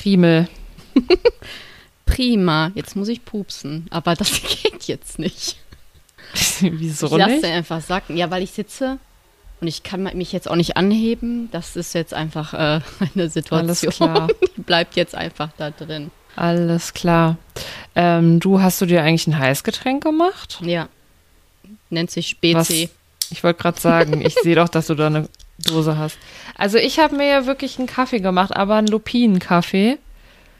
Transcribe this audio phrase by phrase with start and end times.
[0.00, 0.48] Primel.
[2.06, 2.72] Prima.
[2.74, 3.86] Jetzt muss ich pupsen.
[3.90, 4.32] Aber das
[4.62, 5.56] geht jetzt nicht.
[6.60, 7.44] Wieso ich lasse nicht?
[7.44, 8.16] einfach sacken.
[8.16, 8.98] Ja, weil ich sitze
[9.60, 11.50] und ich kann mich jetzt auch nicht anheben.
[11.52, 12.80] Das ist jetzt einfach äh,
[13.14, 13.92] eine Situation.
[13.92, 14.28] klar.
[14.56, 16.10] Die bleibt jetzt einfach da drin.
[16.36, 17.36] Alles klar.
[17.94, 20.60] Ähm, du, hast du dir eigentlich ein Heißgetränk gemacht?
[20.62, 20.88] Ja.
[21.90, 22.66] Nennt sich Was?
[22.68, 22.90] Spezi.
[23.30, 25.28] Ich wollte gerade sagen, ich sehe doch, dass du da eine
[25.60, 26.18] Dose hast.
[26.56, 29.98] Also ich habe mir ja wirklich einen Kaffee gemacht, aber einen Lupinenkaffee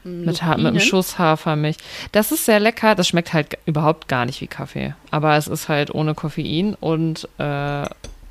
[0.04, 0.80] mit, mit einem?
[0.80, 1.76] Schuss Hafermilch.
[2.12, 2.94] Das ist sehr lecker.
[2.94, 4.94] Das schmeckt halt überhaupt gar nicht wie Kaffee.
[5.10, 7.84] Aber es ist halt ohne Koffein und äh,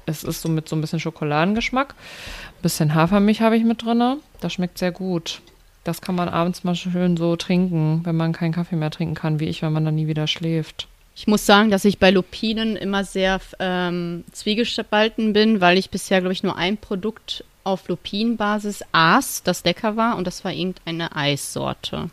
[0.06, 1.94] es ist so mit so ein bisschen Schokoladengeschmack.
[1.94, 4.18] Ein bisschen Hafermilch habe ich mit drin.
[4.42, 5.42] Das schmeckt sehr gut.
[5.84, 9.40] Das kann man abends mal schön so trinken, wenn man keinen Kaffee mehr trinken kann,
[9.40, 10.88] wie ich, wenn man dann nie wieder schläft.
[11.20, 16.22] Ich muss sagen, dass ich bei Lupinen immer sehr ähm, zwiegespalten bin, weil ich bisher,
[16.22, 21.14] glaube ich, nur ein Produkt auf Lupinenbasis aß, das lecker war, und das war irgendeine
[21.14, 22.10] Eissorte.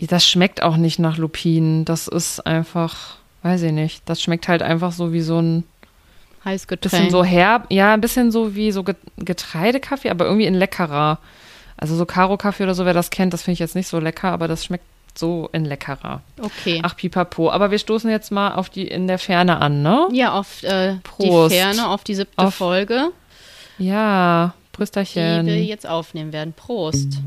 [0.00, 1.84] Das schmeckt auch nicht nach Lupinen.
[1.84, 4.02] Das ist einfach, weiß ich nicht.
[4.06, 5.62] Das schmeckt halt einfach so wie so ein
[6.44, 6.90] Heißgetränk.
[6.90, 7.66] bisschen so herb.
[7.70, 11.20] Ja, ein bisschen so wie so Get- Getreidekaffee, aber irgendwie in leckerer.
[11.76, 14.32] Also so Karo-Kaffee oder so, wer das kennt, das finde ich jetzt nicht so lecker,
[14.32, 16.22] aber das schmeckt so in leckerer.
[16.40, 16.80] Okay.
[16.82, 17.50] Ach, pipapo.
[17.50, 20.08] Aber wir stoßen jetzt mal auf die in der Ferne an, ne?
[20.12, 21.54] ja, auf äh, die Prost.
[21.54, 23.08] Ferne, auf die siebte Auf- Folge,
[23.78, 25.46] Ja, die Prösterchen.
[25.46, 26.52] wir jetzt aufnehmen werden.
[26.54, 27.18] Prost.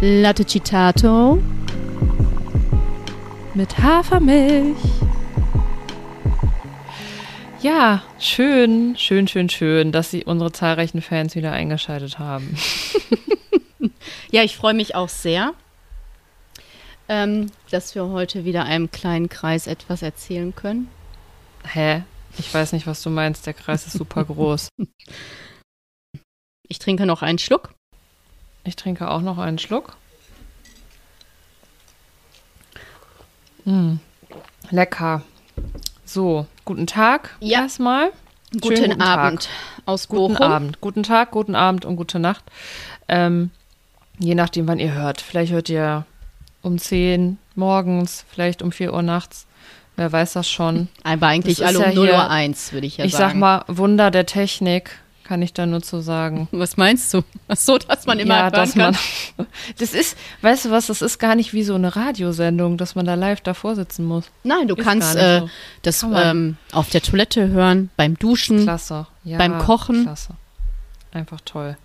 [0.00, 1.38] Latte Citato.
[3.54, 4.76] Mit Hafermilch.
[7.62, 12.56] Ja, schön, schön, schön, schön, dass Sie unsere zahlreichen Fans wieder eingeschaltet haben.
[14.30, 15.52] Ja, ich freue mich auch sehr,
[17.08, 20.88] ähm, dass wir heute wieder einem kleinen Kreis etwas erzählen können.
[21.64, 22.02] Hä?
[22.36, 23.46] Ich weiß nicht, was du meinst.
[23.46, 24.68] Der Kreis ist super groß.
[26.66, 27.74] Ich trinke noch einen Schluck.
[28.64, 29.96] Ich trinke auch noch einen Schluck.
[33.64, 33.94] Mm,
[34.70, 35.22] lecker.
[36.04, 37.62] So, guten Tag Ja.
[37.62, 38.10] erstmal.
[38.52, 39.18] Guten, Schönen guten Tag.
[39.18, 39.48] Abend
[39.86, 40.52] aus Guten Bochum.
[40.52, 40.80] Abend.
[40.80, 42.44] Guten Tag, guten Abend und gute Nacht.
[43.08, 43.50] Ähm,
[44.18, 45.20] je nachdem, wann ihr hört.
[45.20, 46.04] Vielleicht hört ihr
[46.62, 49.46] um 10 morgens, vielleicht um 4 Uhr nachts.
[49.96, 50.88] Wer weiß das schon.
[51.04, 53.32] Aber eigentlich Das alle um ja 0 hier- Uhr 1, würde ich ja ich sagen.
[53.32, 56.48] sag mal, Wunder der Technik, kann ich da nur zu sagen.
[56.52, 57.22] Was meinst du?
[57.48, 58.96] Ach so, dass man immer ja, hören dass kann.
[59.36, 59.46] man.
[59.78, 63.06] Das ist, weißt du was, das ist gar nicht wie so eine Radiosendung, dass man
[63.06, 64.24] da live davor sitzen muss.
[64.42, 65.52] Nein, du Ist kannst äh, nicht
[65.82, 68.62] das Kann ähm, auf der Toilette hören, beim Duschen.
[68.62, 69.06] Klasse.
[69.24, 70.04] Ja, Beim Kochen.
[70.04, 70.34] Klasse.
[71.12, 71.76] Einfach toll.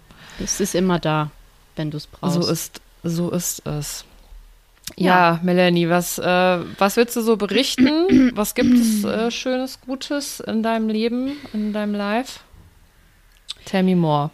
[0.43, 1.31] Es ist immer da,
[1.75, 2.41] wenn du es brauchst.
[2.41, 4.05] So ist, so ist es.
[4.95, 5.33] Ja.
[5.33, 8.31] Ja, Melanie, was, äh, was willst du so berichten?
[8.35, 12.39] was gibt es äh, Schönes, Gutes in deinem Leben, in deinem Life?
[13.69, 14.31] Tell me more.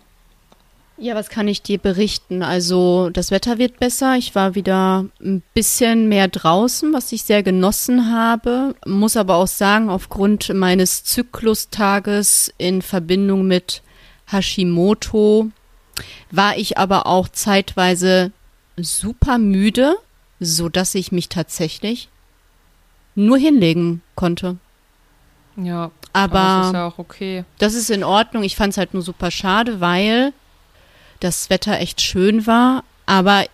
[0.98, 2.42] Ja, was kann ich dir berichten?
[2.42, 4.16] Also, das Wetter wird besser.
[4.16, 8.76] Ich war wieder ein bisschen mehr draußen, was ich sehr genossen habe.
[8.86, 13.82] Muss aber auch sagen, aufgrund meines Zyklustages in Verbindung mit
[14.32, 15.50] Hashimoto
[16.32, 18.32] war ich aber auch zeitweise
[18.78, 19.98] super müde,
[20.40, 22.08] so dass ich mich tatsächlich
[23.16, 24.58] nur hinlegen konnte.
[25.58, 27.46] Ja, Aber das ist ja auch okay.
[27.60, 28.44] das ist in Ordnung.
[28.44, 30.34] Ich fand es halt nur super schade, weil
[31.20, 33.46] das Wetter echt schön war, aber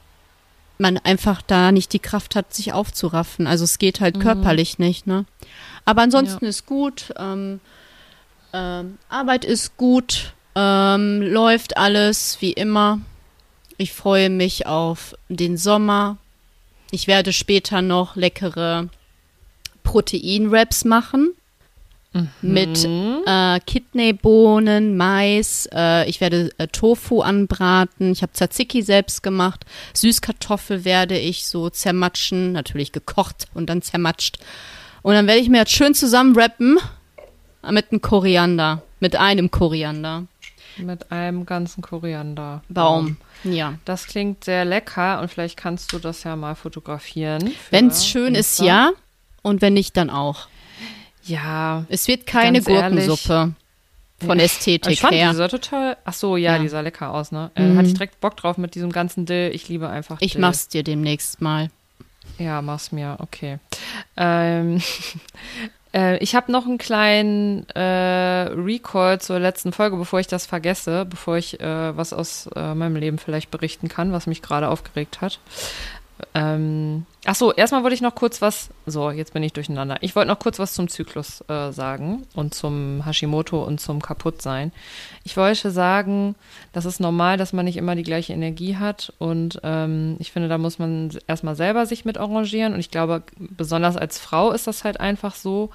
[0.79, 3.45] man einfach da nicht die Kraft hat, sich aufzuraffen.
[3.45, 5.25] Also es geht halt körperlich nicht, ne?
[5.85, 7.13] Aber ansonsten ist gut.
[7.17, 7.59] Ähm,
[8.51, 10.33] ähm, Arbeit ist gut.
[10.55, 12.99] Ähm, läuft alles wie immer.
[13.77, 16.17] Ich freue mich auf den Sommer.
[16.89, 18.89] Ich werde später noch leckere
[19.83, 21.35] Protein-Wraps machen
[22.41, 22.85] mit
[23.25, 25.69] äh, Kidneybohnen, Mais.
[25.73, 28.11] Äh, ich werde äh, Tofu anbraten.
[28.11, 29.65] Ich habe Tzatziki selbst gemacht.
[29.93, 34.39] Süßkartoffel werde ich so zermatschen, natürlich gekocht und dann zermatscht.
[35.01, 36.79] Und dann werde ich mir das schön zusammenwrappen
[37.69, 40.25] mit einem Koriander, mit einem Koriander.
[40.77, 42.63] Mit einem ganzen Koriander.
[42.69, 43.17] Baum.
[43.43, 43.75] Ja.
[43.85, 47.51] Das klingt sehr lecker und vielleicht kannst du das ja mal fotografieren.
[47.69, 48.65] Wenn es schön ist, Insta.
[48.65, 48.91] ja.
[49.41, 50.47] Und wenn nicht, dann auch.
[51.23, 51.85] Ja.
[51.89, 53.05] Es wird keine Ganz ehrlich.
[53.07, 53.53] Gurkensuppe
[54.25, 55.29] von Ich Ästhetik fand, her.
[55.31, 55.97] die sah total.
[56.05, 56.61] Ach so, ja, Ja.
[56.61, 57.51] die sah lecker aus, ne?
[57.57, 57.73] Mhm.
[57.73, 59.51] Äh, hatte ich direkt Bock drauf mit diesem ganzen Dill.
[59.53, 60.41] Ich liebe einfach Ich Dill.
[60.41, 61.69] mach's dir demnächst mal.
[62.37, 63.59] Ja, mach's mir, okay.
[64.17, 64.81] Ähm,
[65.93, 71.03] Äh, ich habe noch einen kleinen äh, Recall zur letzten Folge, bevor ich das vergesse,
[71.03, 75.19] bevor ich äh, was aus äh, meinem Leben vielleicht berichten kann, was mich gerade aufgeregt
[75.19, 75.39] hat.
[76.33, 78.69] Ähm, ach so, erstmal wollte ich noch kurz was.
[78.85, 79.97] So, jetzt bin ich durcheinander.
[80.01, 84.71] Ich wollte noch kurz was zum Zyklus äh, sagen und zum Hashimoto und zum Kaputtsein.
[85.23, 86.35] Ich wollte sagen,
[86.73, 90.49] das ist normal, dass man nicht immer die gleiche Energie hat und ähm, ich finde,
[90.49, 94.67] da muss man erstmal selber sich mit arrangieren und ich glaube, besonders als Frau ist
[94.67, 95.69] das halt einfach so.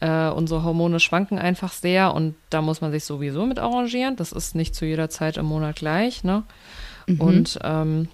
[0.00, 4.14] Äh, unsere Hormone schwanken einfach sehr und da muss man sich sowieso mit arrangieren.
[4.14, 6.44] Das ist nicht zu jeder Zeit im Monat gleich, ne?
[7.08, 7.20] Mhm.
[7.20, 8.08] Und ähm,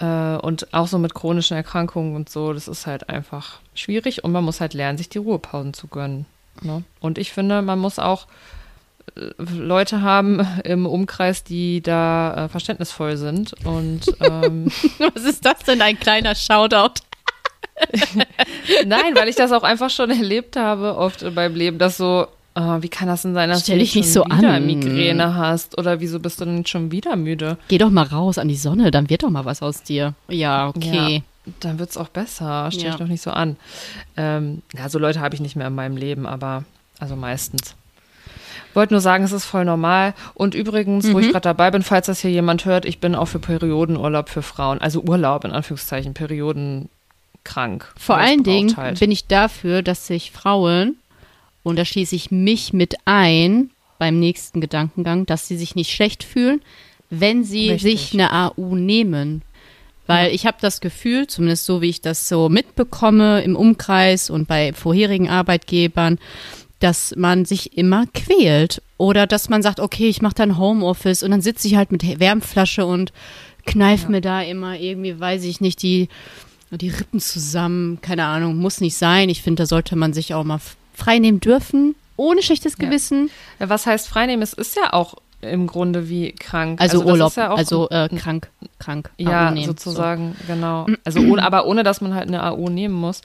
[0.00, 4.32] äh, und auch so mit chronischen Erkrankungen und so, das ist halt einfach schwierig und
[4.32, 6.26] man muss halt lernen, sich die Ruhepausen zu gönnen.
[6.62, 6.82] Ne?
[7.00, 8.26] Und ich finde, man muss auch
[9.16, 13.54] äh, Leute haben im Umkreis, die da äh, verständnisvoll sind.
[13.64, 14.66] Und ähm,
[15.14, 17.02] was ist das denn ein kleiner Shoutout?
[18.84, 22.26] Nein, weil ich das auch einfach schon erlebt habe, oft beim Leben, dass so
[22.60, 24.66] Oh, wie kann das denn sein, dass Stell du dich nicht so wieder an.
[24.66, 25.78] Migräne hast?
[25.78, 27.56] Oder wieso bist du denn schon wieder müde?
[27.68, 30.14] Geh doch mal raus an die Sonne, dann wird doch mal was aus dir.
[30.28, 31.22] Ja, okay.
[31.46, 32.68] Ja, dann wird es auch besser.
[32.70, 32.90] Stell ja.
[32.90, 33.56] dich doch nicht so an.
[34.16, 36.64] Ähm, ja, so Leute habe ich nicht mehr in meinem Leben, aber
[36.98, 37.76] also meistens.
[38.74, 40.14] Wollte nur sagen, es ist voll normal.
[40.34, 41.14] Und übrigens, mhm.
[41.14, 41.32] wo ich mhm.
[41.32, 44.80] gerade dabei bin, falls das hier jemand hört, ich bin auch für Periodenurlaub für Frauen.
[44.80, 46.90] Also Urlaub in Anführungszeichen, Perioden
[47.42, 47.90] krank.
[47.96, 49.00] Vor allen Dingen halt.
[49.00, 50.96] bin ich dafür, dass sich Frauen
[51.62, 56.24] und da schließe ich mich mit ein beim nächsten Gedankengang, dass sie sich nicht schlecht
[56.24, 56.62] fühlen,
[57.10, 58.00] wenn sie Richtig.
[58.00, 59.42] sich eine AU nehmen.
[60.06, 60.34] Weil ja.
[60.34, 64.72] ich habe das Gefühl, zumindest so wie ich das so mitbekomme im Umkreis und bei
[64.72, 66.18] vorherigen Arbeitgebern,
[66.80, 68.82] dass man sich immer quält.
[68.96, 72.18] Oder dass man sagt, okay, ich mache dann Homeoffice und dann sitze ich halt mit
[72.18, 73.12] Wärmflasche und
[73.66, 74.08] kneif ja.
[74.08, 76.08] mir da immer irgendwie, weiß ich nicht, die,
[76.70, 78.00] die Rippen zusammen.
[78.00, 79.28] Keine Ahnung, muss nicht sein.
[79.28, 80.60] Ich finde, da sollte man sich auch mal
[81.00, 83.30] freinehmen dürfen, ohne schlechtes Gewissen.
[83.58, 83.68] Ja.
[83.68, 84.42] Was heißt freinehmen?
[84.42, 86.80] Es ist ja auch im Grunde wie krank.
[86.80, 88.48] Also, also Urlaub, ja also äh, krank,
[88.78, 89.10] krank.
[89.16, 90.52] Ja, nehmen, sozusagen, so.
[90.52, 90.86] genau.
[91.04, 93.22] Also ohne, aber ohne, dass man halt eine AU nehmen muss.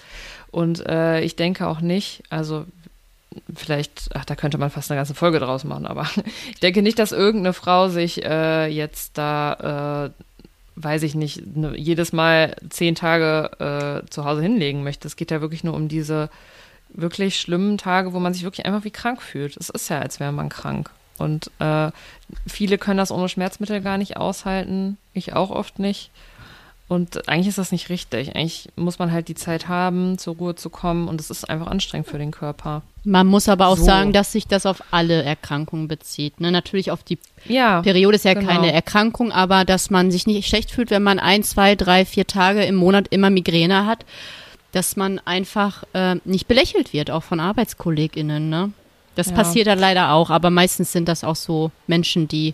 [0.51, 2.66] Und äh, ich denke auch nicht, also
[3.54, 6.07] vielleicht, ach, da könnte man fast eine ganze Folge draus machen, aber
[6.54, 10.24] ich denke nicht, dass irgendeine Frau sich äh, jetzt da, äh,
[10.77, 15.07] weiß ich nicht, ne, jedes Mal zehn Tage äh, zu Hause hinlegen möchte.
[15.07, 16.30] Es geht ja wirklich nur um diese
[16.95, 19.57] wirklich schlimmen Tage, wo man sich wirklich einfach wie krank fühlt.
[19.57, 20.89] Es ist ja, als wäre man krank.
[21.18, 21.92] Und äh,
[22.47, 24.97] viele können das ohne Schmerzmittel gar nicht aushalten.
[25.13, 26.12] Ich auch oft nicht.
[26.88, 28.36] Und eigentlich ist das nicht richtig.
[28.36, 31.07] Eigentlich muss man halt die Zeit haben, zur Ruhe zu kommen.
[31.07, 32.83] Und es ist einfach anstrengend für den Körper.
[33.03, 33.86] Man muss aber auch so.
[33.86, 36.39] sagen, dass sich das auf alle Erkrankungen bezieht.
[36.41, 36.51] Ne?
[36.51, 38.48] Natürlich auf die ja, Periode ist ja genau.
[38.51, 42.27] keine Erkrankung, aber dass man sich nicht schlecht fühlt, wenn man ein, zwei, drei, vier
[42.27, 44.06] Tage im Monat immer Migräne hat
[44.75, 48.50] dass man einfach äh, nicht belächelt wird, auch von ArbeitskollegInnen.
[48.50, 48.74] Ne?
[49.16, 49.33] Das ja.
[49.33, 52.54] passiert dann leider auch, aber meistens sind das auch so Menschen, die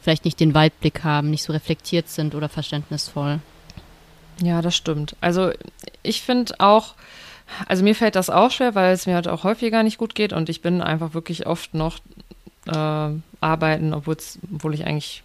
[0.00, 3.38] vielleicht nicht den Weitblick haben, nicht so reflektiert sind oder verständnisvoll.
[4.42, 5.14] Ja, das stimmt.
[5.20, 5.52] Also
[6.02, 6.94] ich finde auch,
[7.68, 10.32] also mir fällt das auch schwer, weil es mir halt auch häufiger nicht gut geht
[10.32, 11.98] und ich bin einfach wirklich oft noch
[12.66, 13.10] äh,
[13.40, 15.22] arbeiten, obwohl ich eigentlich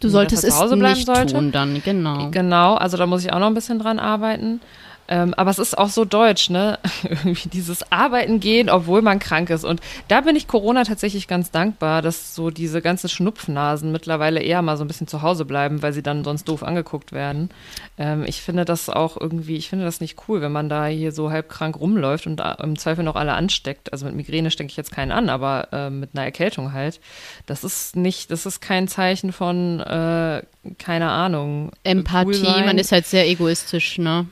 [0.00, 1.34] Du solltest es nicht sollte.
[1.34, 2.30] tun dann, genau.
[2.30, 4.60] Genau, also da muss ich auch noch ein bisschen dran arbeiten.
[5.08, 6.78] Ähm, aber es ist auch so deutsch, ne?
[7.02, 9.64] Irgendwie dieses Arbeiten gehen, obwohl man krank ist.
[9.64, 14.60] Und da bin ich Corona tatsächlich ganz dankbar, dass so diese ganzen Schnupfnasen mittlerweile eher
[14.60, 17.48] mal so ein bisschen zu Hause bleiben, weil sie dann sonst doof angeguckt werden.
[17.96, 21.12] Ähm, ich finde das auch irgendwie, ich finde das nicht cool, wenn man da hier
[21.12, 23.92] so halb krank rumläuft und im Zweifel noch alle ansteckt.
[23.92, 27.00] Also mit Migräne stecke ich jetzt keinen an, aber äh, mit einer Erkältung halt.
[27.46, 30.42] Das ist nicht, das ist kein Zeichen von, äh,
[30.78, 31.70] keine Ahnung.
[31.82, 34.26] Empathie, cool man ist halt sehr egoistisch, ne?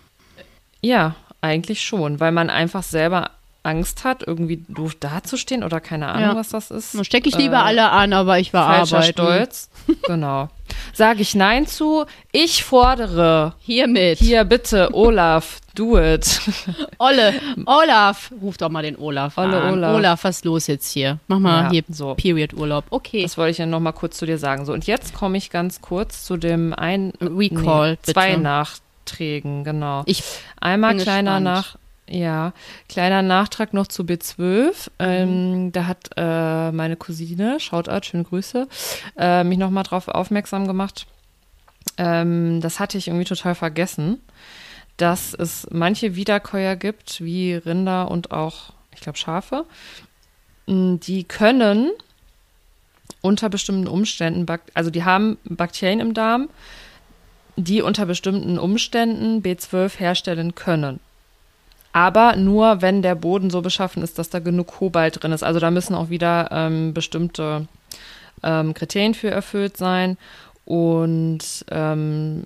[0.80, 3.30] Ja, eigentlich schon, weil man einfach selber
[3.66, 6.37] Angst hat, irgendwie doof dazustehen oder keine Ahnung, ja.
[6.37, 6.95] was das ist.
[6.95, 9.12] Dann stecke ich lieber äh, alle an, aber ich war falscher arbeiten.
[9.12, 9.71] Stolz.
[10.06, 10.49] genau.
[10.95, 12.06] Sage ich Nein zu.
[12.33, 13.54] Ich fordere.
[13.59, 14.18] Hiermit.
[14.18, 16.40] Hier bitte, Olaf, do it.
[16.99, 17.35] Olle,
[17.66, 19.75] Olaf, ruf doch mal den Olaf Olle, an.
[19.75, 19.97] Olaf.
[19.97, 21.18] Olaf, was ist los jetzt hier?
[21.26, 22.14] Mach mal ja, hier so.
[22.14, 22.85] Period-Urlaub.
[22.90, 23.23] Okay.
[23.23, 24.64] Das wollte ich ja noch mal kurz zu dir sagen.
[24.64, 28.42] So, und jetzt komme ich ganz kurz zu dem ein Recall, nee, zwei bitte.
[28.42, 28.76] nach
[29.07, 30.03] Nachträgen, genau.
[30.07, 30.23] Ich
[30.61, 31.77] Einmal kleiner nach,
[32.09, 32.53] ja,
[32.89, 34.69] kleiner Nachtrag noch zu B12.
[34.69, 34.73] Mhm.
[34.99, 38.69] Ähm, da hat äh, meine Cousine, Shoutout, schöne Grüße,
[39.17, 41.07] äh, mich nochmal drauf aufmerksam gemacht.
[41.99, 44.21] Ähm, das hatte ich irgendwie total vergessen,
[44.97, 49.65] dass es manche Wiederkäuer gibt, wie Rinder und auch, ich glaube, Schafe.
[50.69, 51.91] Die können
[53.21, 56.49] unter bestimmten Umständen, also die haben Bakterien im Darm,
[57.57, 61.01] die unter bestimmten Umständen B12 herstellen können.
[61.93, 65.43] Aber nur, wenn der Boden so beschaffen ist, dass da genug Kobalt drin ist.
[65.43, 67.67] Also da müssen auch wieder ähm, bestimmte
[68.43, 70.19] ähm, Kriterien für erfüllt sein.
[70.67, 72.45] Und ähm,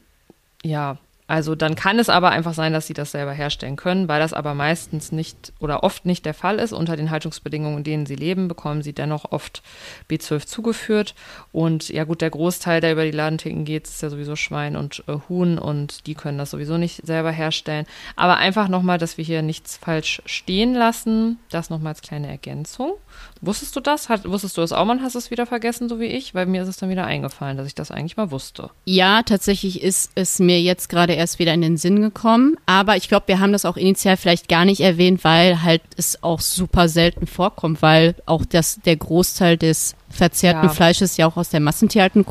[0.63, 0.99] ja,
[1.31, 4.33] also dann kann es aber einfach sein, dass sie das selber herstellen können, weil das
[4.33, 6.73] aber meistens nicht oder oft nicht der Fall ist.
[6.73, 9.63] Unter den Haltungsbedingungen, in denen sie leben, bekommen sie dennoch oft
[10.11, 11.15] B12 zugeführt.
[11.53, 15.05] Und ja gut, der Großteil, der über die Ladentheken geht, ist ja sowieso Schwein und
[15.07, 17.87] äh, Huhn und die können das sowieso nicht selber herstellen.
[18.17, 21.39] Aber einfach nochmal, dass wir hier nichts falsch stehen lassen.
[21.49, 22.95] Das nochmal als kleine Ergänzung.
[23.41, 24.09] Wusstest du das?
[24.09, 26.35] Hat, wusstest du es auch mal und hast es wieder vergessen, so wie ich?
[26.35, 28.71] Weil mir ist es dann wieder eingefallen, dass ich das eigentlich mal wusste.
[28.85, 32.57] Ja, tatsächlich ist es mir jetzt gerade erst wieder in den Sinn gekommen.
[32.67, 36.23] Aber ich glaube, wir haben das auch initial vielleicht gar nicht erwähnt, weil halt es
[36.23, 40.73] auch super selten vorkommt, weil auch das, der Großteil des verzehrten ja.
[40.73, 42.25] Fleisches ja auch aus der Massentierhaltung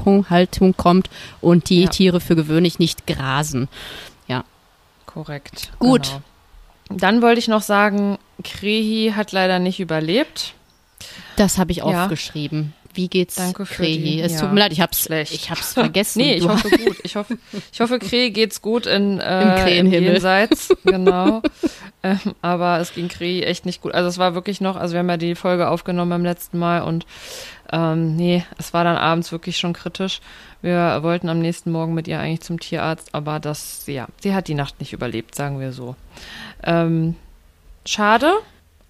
[0.75, 1.89] kommt und die ja.
[1.89, 3.69] Tiere für gewöhnlich nicht grasen.
[4.27, 4.43] Ja.
[5.05, 5.71] Korrekt.
[5.79, 6.07] Gut.
[6.07, 6.99] Genau.
[6.99, 10.55] Dann wollte ich noch sagen, Krehi hat leider nicht überlebt.
[11.35, 12.73] Das habe ich aufgeschrieben.
[12.99, 13.97] Wie geht's Danke für Krehi?
[13.97, 14.41] Die, es ja.
[14.41, 15.33] tut mir leid, ich hab's, Schlecht.
[15.33, 16.19] ich hab's vergessen.
[16.21, 16.97] nee, ich du hoffe gut.
[17.03, 17.37] Ich hoffe,
[17.71, 20.11] ich hoffe Krehi geht's gut in, äh, Im Krähenhimmel.
[20.11, 20.69] Jenseits.
[20.83, 21.41] Genau.
[22.03, 23.93] ähm, aber es ging Krehi echt nicht gut.
[23.93, 26.81] Also es war wirklich noch, also wir haben ja die Folge aufgenommen beim letzten Mal
[26.81, 27.05] und
[27.71, 30.19] ähm, nee, es war dann abends wirklich schon kritisch.
[30.61, 34.47] Wir wollten am nächsten Morgen mit ihr eigentlich zum Tierarzt, aber das, ja, sie hat
[34.49, 35.95] die Nacht nicht überlebt, sagen wir so.
[36.63, 37.15] Ähm,
[37.85, 38.33] schade,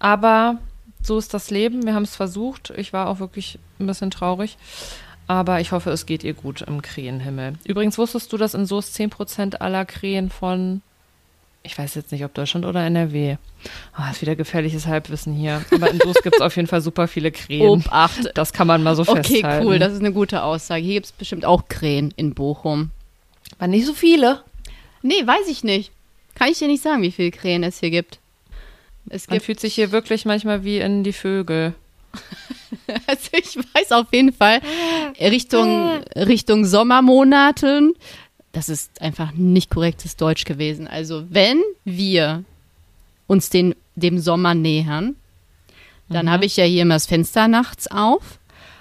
[0.00, 0.58] aber
[1.02, 1.84] so ist das Leben.
[1.84, 2.72] Wir haben es versucht.
[2.76, 4.56] Ich war auch wirklich ein bisschen traurig.
[5.26, 7.52] Aber ich hoffe, es geht ihr gut im Krähenhimmel.
[7.64, 10.82] Übrigens wusstest du, dass in Soest 10% aller Krähen von,
[11.62, 13.36] ich weiß jetzt nicht, ob Deutschland oder NRW.
[13.64, 15.64] Oh, ah, ist wieder gefährliches Halbwissen hier.
[15.72, 17.68] Aber in Soest gibt es auf jeden Fall super viele Krähen.
[17.68, 18.32] Obacht.
[18.34, 19.46] Das kann man mal so okay, festhalten.
[19.46, 19.78] Okay, cool.
[19.78, 20.82] Das ist eine gute Aussage.
[20.82, 22.90] Hier gibt es bestimmt auch Krähen in Bochum.
[23.56, 24.42] Aber nicht so viele.
[25.02, 25.92] Nee, weiß ich nicht.
[26.34, 28.18] Kann ich dir nicht sagen, wie viele Krähen es hier gibt.
[29.10, 31.74] Es Man fühlt sich hier wirklich manchmal wie in die Vögel.
[33.06, 34.60] also ich weiß auf jeden Fall
[35.20, 37.94] Richtung, Richtung Sommermonaten.
[38.52, 40.86] Das ist einfach nicht korrektes Deutsch gewesen.
[40.86, 42.44] Also wenn wir
[43.26, 45.16] uns den, dem Sommer nähern,
[46.08, 46.30] dann mhm.
[46.30, 48.38] habe ich ja hier immer das Fenster nachts auf.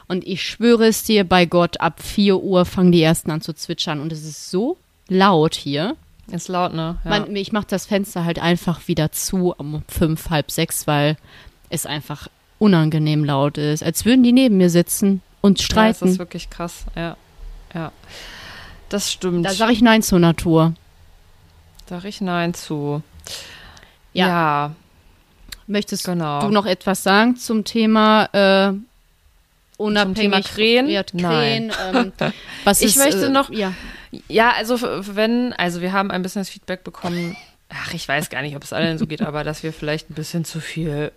[0.08, 3.54] Und ich schwöre es dir bei Gott, ab 4 Uhr fangen die ersten an zu
[3.54, 4.00] zwitschern.
[4.00, 5.96] Und es ist so laut hier.
[6.32, 6.98] Ist laut, ne?
[7.04, 7.10] Ja.
[7.10, 11.18] Man, ich mache das Fenster halt einfach wieder zu um fünf, halb sechs, weil
[11.70, 12.28] es einfach
[12.60, 13.84] unangenehm laut ist.
[13.84, 16.00] Als würden die neben mir sitzen und streiten.
[16.00, 17.18] Ja, das ist wirklich krass, ja.
[17.74, 17.92] Ja.
[18.90, 19.46] Das stimmt.
[19.46, 20.74] Da sage ich Nein zur Natur.
[21.88, 23.02] Sag ich Nein zu.
[24.14, 24.28] Ja.
[24.28, 24.76] ja.
[25.68, 26.42] Möchtest genau.
[26.42, 28.74] du noch etwas sagen zum Thema äh,
[29.78, 31.06] unabhängig zum Thema Krähen?
[31.06, 32.12] Krähen ähm,
[32.64, 33.74] was ich ist, möchte äh, noch, ja.
[34.28, 34.80] Ja, also
[35.16, 37.38] wenn, also wir haben ein bisschen das Feedback bekommen,
[37.70, 40.16] ach, ich weiß gar nicht, ob es allen so geht, aber dass wir vielleicht ein
[40.16, 41.12] bisschen zu viel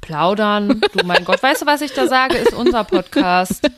[0.00, 0.80] plaudern.
[0.92, 3.68] Du mein Gott, weißt du, was ich da sage, ist unser Podcast.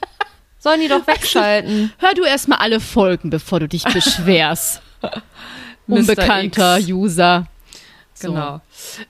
[0.59, 1.93] Sollen die doch wegschalten.
[1.99, 4.83] Hör du erstmal alle Folgen, bevor du dich beschwerst.
[5.87, 7.47] Unbekannter User.
[8.21, 8.29] So.
[8.29, 8.61] Genau.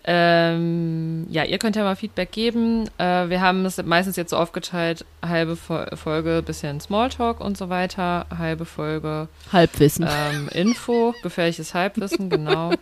[0.05, 2.88] Ähm, ja, ihr könnt ja mal Feedback geben.
[2.99, 8.27] Äh, wir haben es meistens jetzt so aufgeteilt, halbe Folge bisschen Smalltalk und so weiter,
[8.37, 10.07] halbe Folge Halbwissen.
[10.09, 12.73] Ähm, Info, gefährliches Halbwissen, genau.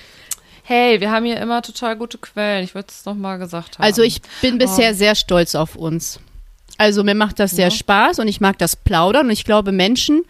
[0.64, 2.64] hey, wir haben hier immer total gute Quellen.
[2.64, 3.84] Ich würde es nochmal gesagt haben.
[3.84, 4.94] Also ich bin bisher oh.
[4.94, 6.20] sehr stolz auf uns.
[6.78, 7.70] Also mir macht das sehr ja.
[7.70, 10.24] Spaß und ich mag das Plaudern und ich glaube Menschen,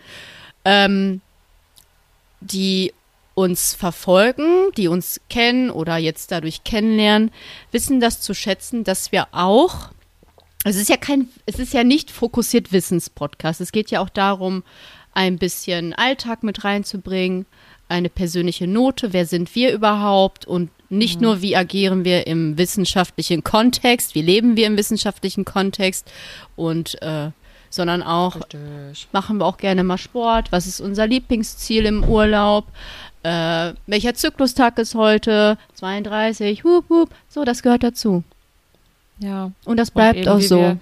[0.64, 1.20] ähm,
[2.40, 2.92] die
[3.34, 7.30] uns verfolgen, die uns kennen oder jetzt dadurch kennenlernen,
[7.72, 9.90] wissen das zu schätzen, dass wir auch,
[10.64, 13.60] es ist ja kein, es ist ja nicht fokussiert Wissenspodcast.
[13.60, 14.62] Es geht ja auch darum,
[15.12, 17.46] ein bisschen Alltag mit reinzubringen,
[17.88, 21.22] eine persönliche Note, wer sind wir überhaupt und nicht mhm.
[21.22, 26.10] nur, wie agieren wir im wissenschaftlichen Kontext, wie leben wir im wissenschaftlichen Kontext
[26.56, 27.30] und äh,
[27.70, 29.08] sondern auch Richtig.
[29.12, 32.66] machen wir auch gerne mal Sport, was ist unser Lieblingsziel im Urlaub,
[33.22, 35.58] äh, welcher Zyklustag ist heute?
[35.74, 37.10] 32, hup, hup.
[37.28, 38.24] So, das gehört dazu.
[39.18, 39.52] Ja.
[39.64, 40.58] Und das bleibt Und auch so.
[40.58, 40.78] Wir,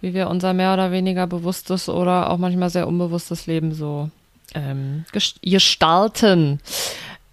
[0.00, 4.10] wie wir unser mehr oder weniger bewusstes oder auch manchmal sehr unbewusstes Leben so
[4.54, 5.04] ähm,
[5.42, 6.60] gestalten.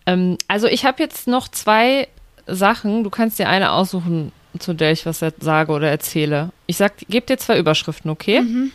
[0.05, 2.07] Ähm, also ich habe jetzt noch zwei
[2.45, 3.03] Sachen.
[3.03, 6.51] Du kannst dir eine aussuchen, zu der ich was sage oder erzähle.
[6.65, 8.41] Ich sag, gebe dir zwei Überschriften, okay?
[8.41, 8.71] Mhm.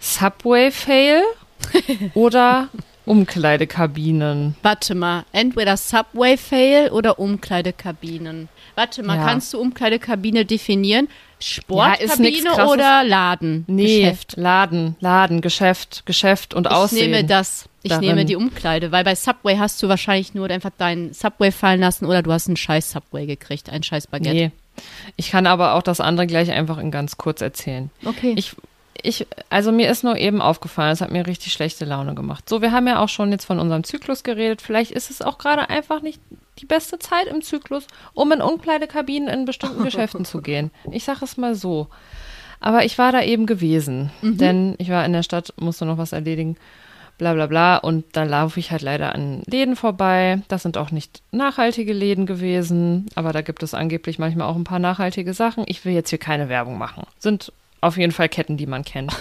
[0.00, 1.22] Subway Fail
[2.14, 2.68] oder
[3.08, 4.54] Umkleidekabinen.
[4.62, 8.48] Warte mal, entweder Subway-Fail oder Umkleidekabinen.
[8.74, 9.24] Warte mal, Ja.
[9.24, 11.08] kannst du Umkleidekabine definieren?
[11.08, 12.72] Ja, Sportkabine Krasses.
[12.72, 13.64] oder Laden?
[13.68, 14.34] Nee, Geschäft.
[14.36, 17.10] Laden, Laden, Geschäft, Geschäft und Ich Aussehen.
[17.10, 17.68] nehme das.
[17.84, 18.06] Ich darin.
[18.08, 22.06] nehme die Umkleide, weil bei Subway hast du wahrscheinlich nur einfach deinen Subway fallen lassen
[22.06, 24.34] oder du hast einen scheiß Subway gekriegt, ein scheiß Baguette.
[24.34, 24.50] Nee.
[25.16, 27.90] Ich kann aber auch das andere gleich einfach in ganz kurz erzählen.
[28.04, 28.34] Okay.
[28.36, 28.54] Ich,
[29.02, 32.48] ich, also mir ist nur eben aufgefallen, es hat mir richtig schlechte Laune gemacht.
[32.48, 34.62] So, wir haben ja auch schon jetzt von unserem Zyklus geredet.
[34.62, 36.20] Vielleicht ist es auch gerade einfach nicht
[36.58, 40.70] die beste Zeit im Zyklus, um in Umkleidekabinen in bestimmten Geschäften zu gehen.
[40.90, 41.88] Ich sage es mal so.
[42.60, 46.12] Aber ich war da eben gewesen, denn ich war in der Stadt, musste noch was
[46.12, 46.56] erledigen,
[47.16, 47.76] bla bla bla.
[47.76, 50.42] Und da laufe ich halt leider an Läden vorbei.
[50.48, 54.64] Das sind auch nicht nachhaltige Läden gewesen, aber da gibt es angeblich manchmal auch ein
[54.64, 55.64] paar nachhaltige Sachen.
[55.68, 57.04] Ich will jetzt hier keine Werbung machen.
[57.20, 59.12] Sind auf jeden Fall Ketten, die man kennt.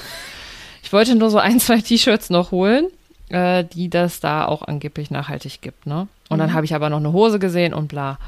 [0.83, 2.87] Ich wollte nur so ein, zwei T-Shirts noch holen,
[3.29, 6.07] äh, die das da auch angeblich nachhaltig gibt, ne?
[6.29, 8.19] Und dann habe ich aber noch eine Hose gesehen und bla.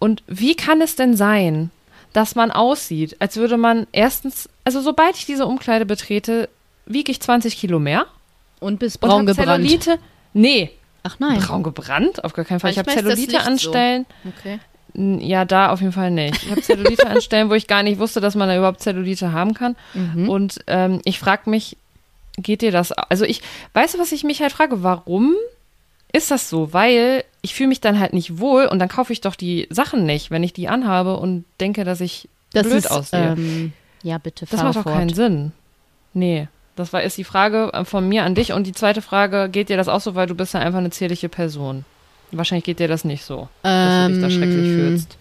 [0.00, 1.70] Und wie kann es denn sein,
[2.12, 6.48] dass man aussieht, als würde man erstens, also sobald ich diese Umkleide betrete,
[6.86, 8.06] wiege ich 20 Kilo mehr
[8.58, 9.64] und bist und braun hab gebrannt.
[9.64, 9.98] Zellulite.
[10.32, 10.70] Nee,
[11.02, 11.40] Ach nein.
[11.40, 12.24] braun gebrannt?
[12.24, 12.70] Auf gar keinen Fall.
[12.70, 13.70] Ich habe ist das Zellulite an Licht so.
[13.70, 14.58] Okay.
[14.94, 16.42] Ja, da auf jeden Fall nicht.
[16.42, 19.32] Ich habe Zellulite an Stellen, wo ich gar nicht wusste, dass man da überhaupt Zellulite
[19.32, 19.76] haben kann.
[19.94, 20.28] Mhm.
[20.28, 21.76] Und ähm, ich frage mich,
[22.36, 22.92] geht dir das?
[22.92, 23.42] Also ich,
[23.74, 24.82] weißt du, was ich mich halt frage?
[24.82, 25.34] Warum
[26.12, 26.72] ist das so?
[26.72, 30.04] Weil ich fühle mich dann halt nicht wohl und dann kaufe ich doch die Sachen
[30.04, 33.34] nicht, wenn ich die anhabe und denke, dass ich Das blöd ist, aussehe.
[33.38, 35.52] ähm, ja, bitte, das macht doch keinen Sinn.
[36.12, 36.48] Nee.
[36.76, 38.52] Das war ist die Frage äh, von mir an dich.
[38.52, 40.90] Und die zweite Frage, geht dir das auch so, weil du bist ja einfach eine
[40.90, 41.84] zierliche Person?
[42.32, 45.16] Wahrscheinlich geht dir das nicht so, dass du dich da schrecklich Ähm, fühlst.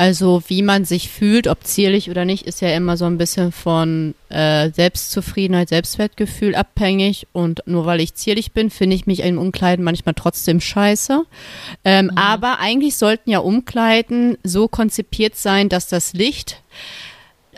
[0.00, 3.52] Also wie man sich fühlt, ob zierlich oder nicht, ist ja immer so ein bisschen
[3.52, 7.26] von äh, Selbstzufriedenheit, Selbstwertgefühl abhängig.
[7.34, 11.24] Und nur weil ich zierlich bin, finde ich mich in Umkleiden manchmal trotzdem scheiße.
[11.84, 16.62] Ähm, Aber eigentlich sollten ja Umkleiden so konzipiert sein, dass das Licht,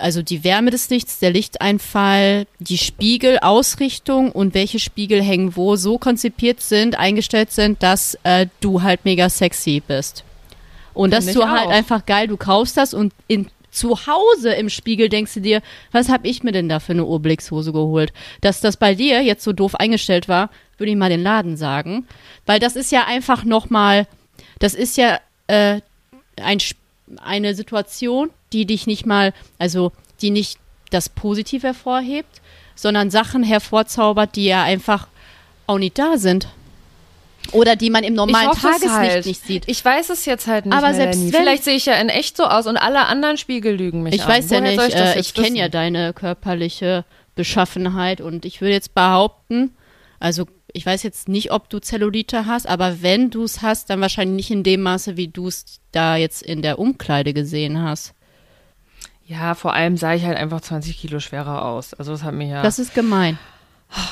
[0.02, 5.98] also die Wärme des Lichts, der Lichteinfall, die Spiegelausrichtung und welche Spiegel hängen wo, so
[5.98, 10.24] konzipiert sind, eingestellt sind, dass äh, du halt mega sexy bist.
[10.94, 15.08] Und du ich halt einfach geil, du kaufst das und in, zu Hause im Spiegel
[15.08, 18.12] denkst du dir, was habe ich mir denn da für eine Urblickshose geholt?
[18.42, 22.06] Dass das bei dir jetzt so doof eingestellt war, würde ich mal den Laden sagen.
[22.44, 24.06] Weil das ist ja einfach nochmal,
[24.58, 25.80] das ist ja äh,
[26.36, 26.58] ein,
[27.22, 30.58] eine Situation, die dich nicht mal, also die nicht
[30.90, 32.40] das Positiv hervorhebt,
[32.74, 35.08] sondern Sachen hervorzaubert, die ja einfach
[35.66, 36.48] auch nicht da sind.
[37.50, 39.26] Oder die man im normalen hoffe Tageslicht halt.
[39.26, 39.64] nicht sieht.
[39.66, 41.12] Ich weiß es jetzt halt nicht, Aber Melanie.
[41.14, 44.02] selbst wenn- Vielleicht sehe ich ja in echt so aus und alle anderen Spiegel lügen
[44.04, 44.28] mich Ich an.
[44.28, 48.20] weiß ja Woher nicht, soll ich, das äh, jetzt ich kenne ja deine körperliche Beschaffenheit
[48.20, 49.74] und ich würde jetzt behaupten,
[50.20, 54.00] also ich weiß jetzt nicht, ob du Zellulite hast, aber wenn du es hast, dann
[54.00, 58.14] wahrscheinlich nicht in dem Maße, wie du es da jetzt in der Umkleide gesehen hast.
[59.32, 61.94] Ja, vor allem sah ich halt einfach 20 Kilo schwerer aus.
[61.94, 62.62] Also das hat mir ja.
[62.62, 63.38] Das ist gemein.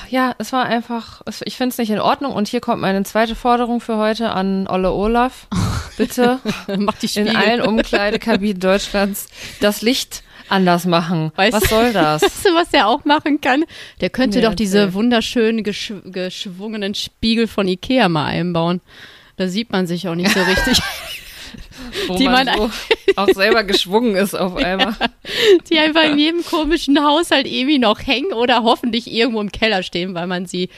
[0.09, 1.23] ja, es war einfach.
[1.45, 2.33] Ich finde es nicht in Ordnung.
[2.33, 5.47] Und hier kommt meine zweite Forderung für heute an Olle Olaf.
[5.97, 6.39] Bitte
[6.79, 7.37] Mach die in Spiegel.
[7.37, 9.29] allen Umkleidekabinen Deutschlands
[9.61, 11.33] das Licht anders machen.
[11.37, 12.23] Weißt Was soll das?
[12.23, 13.65] Weißt du, was der auch machen kann?
[14.01, 14.95] Der könnte Nee, doch diese erzähl.
[14.95, 18.81] wunderschönen geschw geschwungenen Spiegel von Ikea mal einbauen.
[19.37, 20.81] Da sieht man sich auch nicht so richtig.
[22.07, 22.71] Wo Die man man so
[23.17, 24.95] auch selber geschwungen ist auf einmal.
[25.71, 30.15] die einfach in jedem komischen Haushalt irgendwie noch hängen oder hoffentlich irgendwo im Keller stehen,
[30.15, 30.69] weil man sie,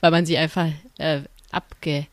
[0.00, 0.66] weil man sie einfach
[0.98, 2.06] äh, abgehangen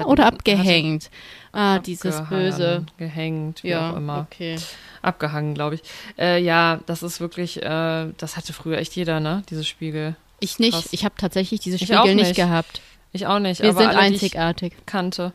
[0.00, 1.10] Ah, oder abgehängt.
[1.52, 2.86] Ah, dieses Abgehangen, Böse.
[2.98, 4.26] Gehängt, wie Ja, auch immer.
[4.30, 4.56] okay.
[5.02, 5.82] Abgehangen, glaube ich.
[6.18, 9.42] Äh, ja, das ist wirklich, äh, das hatte früher echt jeder, ne?
[9.50, 10.16] Diese Spiegel.
[10.40, 10.72] Ich nicht.
[10.72, 10.88] Krass.
[10.90, 12.34] Ich habe tatsächlich diese Spiegel nicht nicht.
[12.36, 12.80] gehabt.
[13.12, 13.62] Ich auch nicht.
[13.62, 14.74] Wir aber sind einzigartig.
[14.84, 15.32] kannte.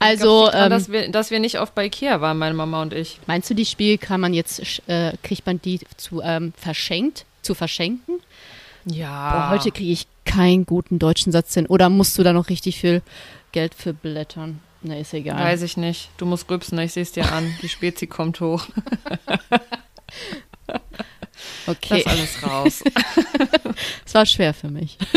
[0.00, 2.92] Also, glaub, ähm, dass, wir, dass wir nicht oft bei Ikea waren, meine Mama und
[2.92, 3.20] ich.
[3.26, 7.54] Meinst du, die Spiegel kann man jetzt, äh, kriegt man die zu ähm, verschenkt, zu
[7.54, 8.20] verschenken?
[8.86, 9.48] Ja.
[9.48, 11.66] Boah, heute kriege ich keinen guten deutschen Satz hin.
[11.66, 13.02] Oder musst du da noch richtig viel
[13.52, 14.60] Geld für blättern?
[14.82, 15.38] Na, ist egal.
[15.38, 16.08] Weiß ich nicht.
[16.16, 17.54] Du musst rübsen, ich sehe es dir an.
[17.60, 18.66] Die Spezi kommt hoch.
[21.66, 22.82] okay, Lass alles raus.
[24.06, 24.96] es war schwer für mich.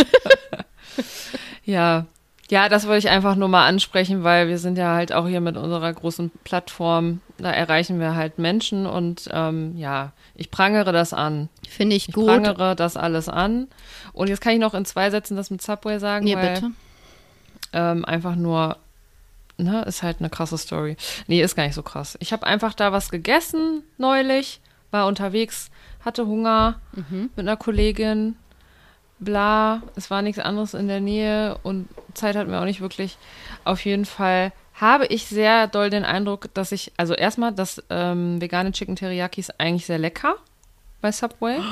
[1.66, 2.08] Ja.
[2.50, 5.40] Ja, das wollte ich einfach nur mal ansprechen, weil wir sind ja halt auch hier
[5.42, 11.14] mit unserer großen Plattform, da erreichen wir halt Menschen und ähm, ja, ich prangere das
[11.14, 11.48] an.
[11.68, 12.26] Finde ich Ich gut.
[12.28, 13.68] prangere das alles an.
[14.12, 16.72] Und jetzt kann ich noch in zwei Sätzen das mit Subway sagen, Nee, weil bitte.
[17.72, 18.78] ähm, einfach nur,
[19.58, 20.98] ne, ist halt eine krasse Story.
[21.28, 22.18] Nee, ist gar nicht so krass.
[22.20, 24.60] Ich habe einfach da was gegessen neulich,
[24.92, 25.72] war unterwegs,
[26.04, 27.30] hatte Hunger Mhm.
[27.36, 28.36] mit einer Kollegin.
[29.24, 33.18] Bla, es war nichts anderes in der Nähe und Zeit hatten wir auch nicht wirklich.
[33.64, 38.42] Auf jeden Fall habe ich sehr doll den Eindruck, dass ich, also erstmal, dass ähm,
[38.42, 40.36] vegane Chicken Teriyaki ist eigentlich sehr lecker
[41.02, 41.58] bei Subway.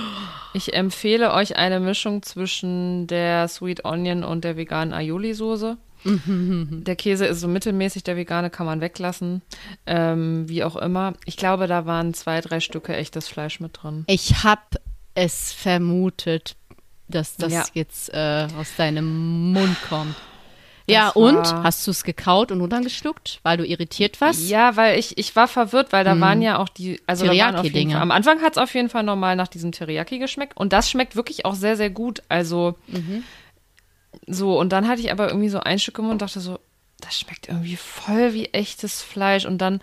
[0.53, 5.77] Ich empfehle euch eine Mischung zwischen der Sweet Onion und der veganen Aioli-Soße.
[6.03, 9.41] Der Käse ist so mittelmäßig, der vegane kann man weglassen.
[9.85, 11.13] Ähm, wie auch immer.
[11.25, 14.03] Ich glaube, da waren zwei, drei Stücke echtes Fleisch mit drin.
[14.07, 14.61] Ich habe
[15.13, 16.55] es vermutet,
[17.11, 17.65] dass das Ja.
[17.73, 20.15] jetzt äh, aus deinem Mund kommt.
[20.87, 21.35] Ja, Das und?
[21.35, 24.49] war- Hast du es gekaut und runtergeschluckt, weil du irritiert warst?
[24.49, 27.25] Ja, weil ich, ich war verwirrt, weil da waren ja auch die, also.
[27.27, 27.39] Fall,
[27.93, 31.15] am Anfang hat es auf jeden Fall normal nach diesem Teriyaki geschmeckt und das schmeckt
[31.15, 32.23] wirklich auch sehr, sehr gut.
[32.29, 32.75] Also
[34.27, 36.59] so, und dann hatte ich aber irgendwie so ein Stück im Mund und dachte so,
[36.99, 39.81] das schmeckt irgendwie voll wie echtes Fleisch und dann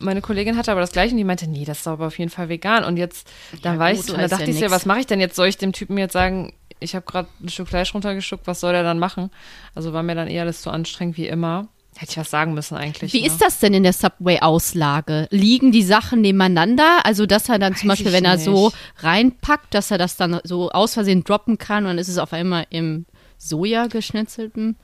[0.00, 2.30] meine Kollegin hatte aber das gleiche und die meinte, nee, das ist aber auf jeden
[2.30, 2.84] Fall vegan.
[2.84, 3.28] Und jetzt,
[3.62, 5.06] dann Ja, war gut, ich so, und da dachte ja ich so, was mache ich
[5.06, 5.36] denn jetzt?
[5.36, 8.72] Soll ich dem Typen jetzt sagen, ich habe gerade ein Stück Fleisch runtergeschluckt, was soll
[8.72, 9.30] der dann machen?
[9.74, 11.68] Also war mir dann eher alles zu anstrengend wie immer.
[11.96, 13.12] Hätte ich was sagen müssen eigentlich.
[13.12, 13.26] Wie ne?
[13.26, 15.26] ist das denn in der Subway-Auslage?
[15.30, 17.00] Liegen die Sachen nebeneinander?
[17.04, 18.44] Also, dass er dann zum Weiß Beispiel, ich wenn er nicht.
[18.44, 22.18] so reinpackt, dass er das dann so aus Versehen droppen kann und dann ist es
[22.18, 23.04] auf einmal im
[23.36, 24.76] Soja geschnitzelten?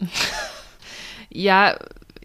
[1.30, 1.76] Ja,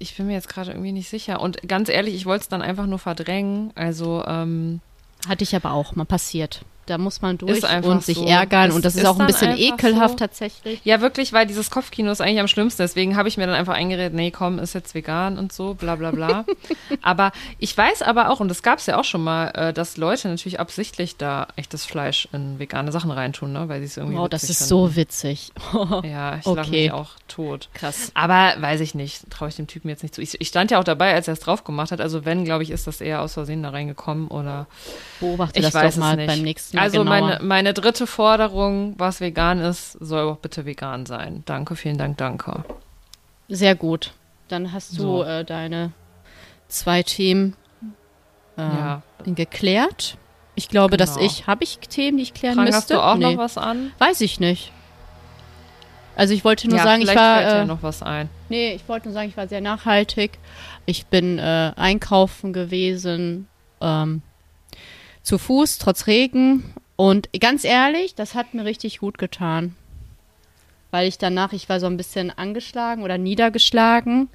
[0.04, 1.42] ich bin mir jetzt gerade irgendwie nicht sicher.
[1.42, 3.72] Und ganz ehrlich, ich wollte es dann einfach nur verdrängen.
[3.76, 4.82] Also, ähm,
[5.28, 6.64] Hatte ich aber auch mal passiert.
[6.86, 8.26] Da muss man durch und sich so.
[8.26, 10.26] ärgern Es und das ist ist auch ein bisschen ekelhaft so.
[10.26, 10.82] tatsächlich.
[10.84, 12.82] ja, wirklich, weil dieses Kopfkino ist eigentlich am schlimmsten.
[12.82, 15.96] Deswegen habe ich mir dann einfach eingeredet, nee, komm, ist jetzt vegan und so, bla
[15.96, 16.46] bla bla.
[17.02, 19.98] aber ich weiß aber auch, und das gab es ja auch schon mal, äh, dass
[19.98, 23.70] Leute natürlich absichtlich da echtes Fleisch in vegane Sachen reintun, ne?
[23.70, 24.70] weil sie es irgendwie Wow, das ist finden.
[24.70, 25.52] so witzig.
[26.04, 26.84] Ja, ich Okay.
[26.84, 27.70] mich auch tot.
[27.74, 28.12] Krass.
[28.14, 30.22] Aber weiß ich nicht, traue ich dem Typen jetzt nicht zu.
[30.22, 32.02] Ich, ich stand ja auch dabei, als er es drauf gemacht hat.
[32.02, 34.68] Also wenn, glaube ich, ist das eher aus Versehen da reingekommen oder
[35.20, 37.20] Beobachte ich das weiß doch mal beim nächsten Mal also genauer.
[37.22, 41.44] meine, meine dritte Forderung, was vegan ist, soll auch bitte vegan sein.
[41.46, 42.64] Danke, vielen Dank, danke.
[43.50, 44.12] Sehr gut.
[44.48, 45.24] Dann hast du So.
[45.24, 45.92] äh, deine
[46.68, 47.56] zwei Themen
[48.58, 49.02] äh, Ja.
[49.26, 50.18] geklärt.
[50.56, 51.26] Ich glaube, dass Genau.
[51.26, 52.94] ich, habe ich Themen, die ich klären Frank, hast müsste?
[52.96, 53.34] du auch nee.
[53.34, 53.92] noch was an?
[53.98, 54.72] Weiß ich nicht.
[56.16, 58.30] Also ich wollte nur ja, sagen, ich vielleicht war, fällt dir äh, noch was ein.
[58.50, 60.38] nee, ich wollte nur sagen, ich war sehr nachhaltig.
[60.86, 63.48] Ich bin äh, einkaufen gewesen,
[63.82, 64.22] ähm,
[65.24, 66.74] zu Fuß, trotz Regen.
[66.96, 69.76] Und ganz ehrlich, das hat mir richtig gut getan.
[70.92, 74.30] Weil ich danach, ich war so ein bisschen angeschlagen oder niedergeschlagen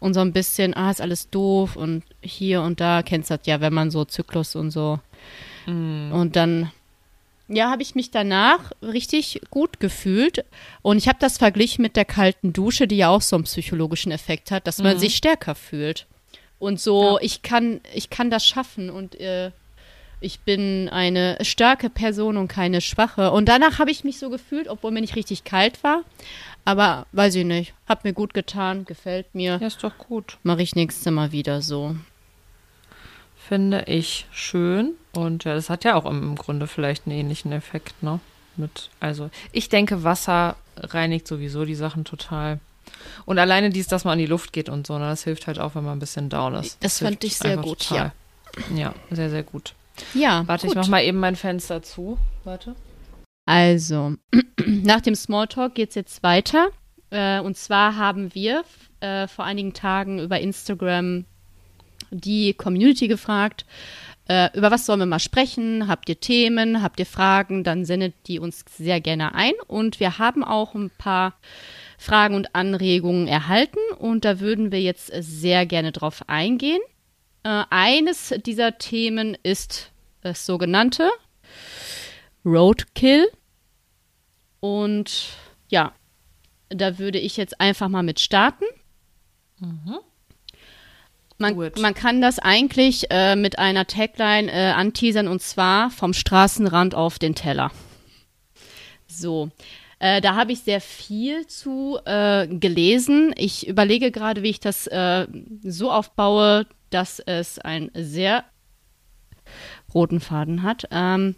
[0.00, 3.46] und so ein bisschen, ah, ist alles doof und hier und da, kennst du das
[3.46, 5.00] ja, wenn man so Zyklus und so.
[5.66, 6.72] Und dann,
[7.48, 10.46] ja, habe ich mich danach richtig gut gefühlt.
[10.80, 14.12] Und ich habe das verglichen mit der kalten Dusche, die ja auch so einen psychologischen
[14.12, 16.06] Effekt hat, dass man sich stärker fühlt.
[16.58, 19.50] Und so, ich kann, ich kann das schaffen und äh,
[20.20, 23.30] ich bin eine starke Person und keine schwache.
[23.30, 26.02] Und danach habe ich mich so gefühlt, obwohl mir nicht richtig kalt war.
[26.64, 29.58] Aber weiß ich nicht, hat mir gut getan, gefällt mir.
[29.60, 30.38] Ja, ist doch gut.
[30.42, 31.96] Mache ich nächstes Mal wieder so.
[33.36, 34.92] Finde ich schön.
[35.12, 38.20] Und ja, das hat ja auch im Grunde vielleicht einen ähnlichen Effekt, ne?
[38.56, 42.58] Mit, also, ich denke, Wasser reinigt sowieso die Sachen total.
[43.24, 45.58] Und alleine dies, dass man in die Luft geht und so, ne, das hilft halt
[45.58, 46.76] auch, wenn man ein bisschen down ist.
[46.82, 48.12] Das hilft fand ich sehr gut, total.
[48.74, 49.74] Ja, sehr, sehr gut.
[50.14, 50.74] Ja, Warte, gut.
[50.74, 52.18] ich mach mal eben mein Fenster zu.
[52.44, 52.74] Warte.
[53.46, 54.14] Also,
[54.66, 56.68] nach dem Smalltalk geht es jetzt weiter.
[57.10, 58.64] Äh, und zwar haben wir
[59.00, 61.24] äh, vor einigen Tagen über Instagram
[62.10, 63.64] die Community gefragt,
[64.28, 65.88] äh, über was sollen wir mal sprechen?
[65.88, 66.82] Habt ihr Themen?
[66.82, 67.64] Habt ihr Fragen?
[67.64, 69.54] Dann sendet die uns sehr gerne ein.
[69.66, 71.34] Und wir haben auch ein paar
[71.96, 73.78] Fragen und Anregungen erhalten.
[73.98, 76.80] Und da würden wir jetzt sehr gerne drauf eingehen.
[77.42, 79.90] Äh, eines dieser Themen ist
[80.22, 81.10] das sogenannte
[82.44, 83.28] Roadkill.
[84.60, 85.30] Und
[85.68, 85.92] ja,
[86.68, 88.64] da würde ich jetzt einfach mal mit starten.
[91.38, 91.78] Man, Gut.
[91.78, 97.18] man kann das eigentlich äh, mit einer Tagline äh, anteasern und zwar vom Straßenrand auf
[97.18, 97.70] den Teller.
[99.06, 99.50] So,
[100.00, 103.32] äh, da habe ich sehr viel zu äh, gelesen.
[103.36, 105.26] Ich überlege gerade, wie ich das äh,
[105.62, 108.44] so aufbaue, dass es einen sehr
[109.94, 110.84] roten Faden hat.
[110.90, 111.34] Ähm,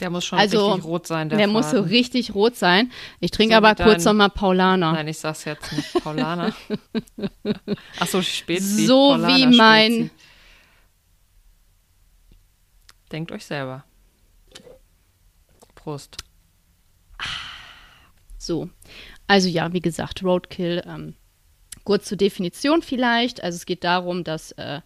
[0.00, 2.90] Der muss schon Also, richtig rot sein, der, der muss so richtig rot sein.
[3.20, 4.92] Ich trinke So aber kurz nochmal Paulaner.
[4.92, 5.92] Nein, ich sag's jetzt nicht.
[6.02, 6.54] Paulaner.
[8.00, 8.86] Achso, Spezi.
[8.86, 10.10] So Paulaner wie mein- Spezi.
[13.12, 13.84] Denkt euch selber.
[15.74, 16.16] Prost.
[18.38, 18.70] So,
[19.26, 20.82] also ja, wie gesagt, Roadkill.
[20.86, 21.14] Ähm,
[21.84, 23.42] kurz zur Definition vielleicht.
[23.42, 24.80] Also es geht darum, dass äh,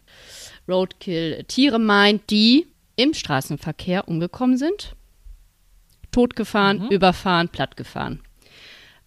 [0.68, 4.94] Roadkill Tiere meint, die im Straßenverkehr umgekommen sind.
[6.12, 8.20] Totgefahren, überfahren, plattgefahren.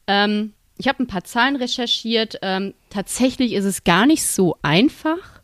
[0.07, 2.37] Ähm, ich habe ein paar Zahlen recherchiert.
[2.41, 5.41] Ähm, tatsächlich ist es gar nicht so einfach,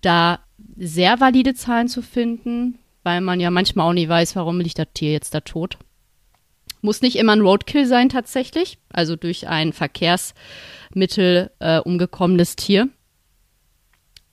[0.00, 0.40] da
[0.76, 4.88] sehr valide Zahlen zu finden, weil man ja manchmal auch nicht weiß, warum liegt das
[4.94, 5.78] Tier jetzt da tot.
[6.86, 12.88] Muss nicht immer ein Roadkill sein tatsächlich, also durch ein Verkehrsmittel äh, umgekommenes Tier.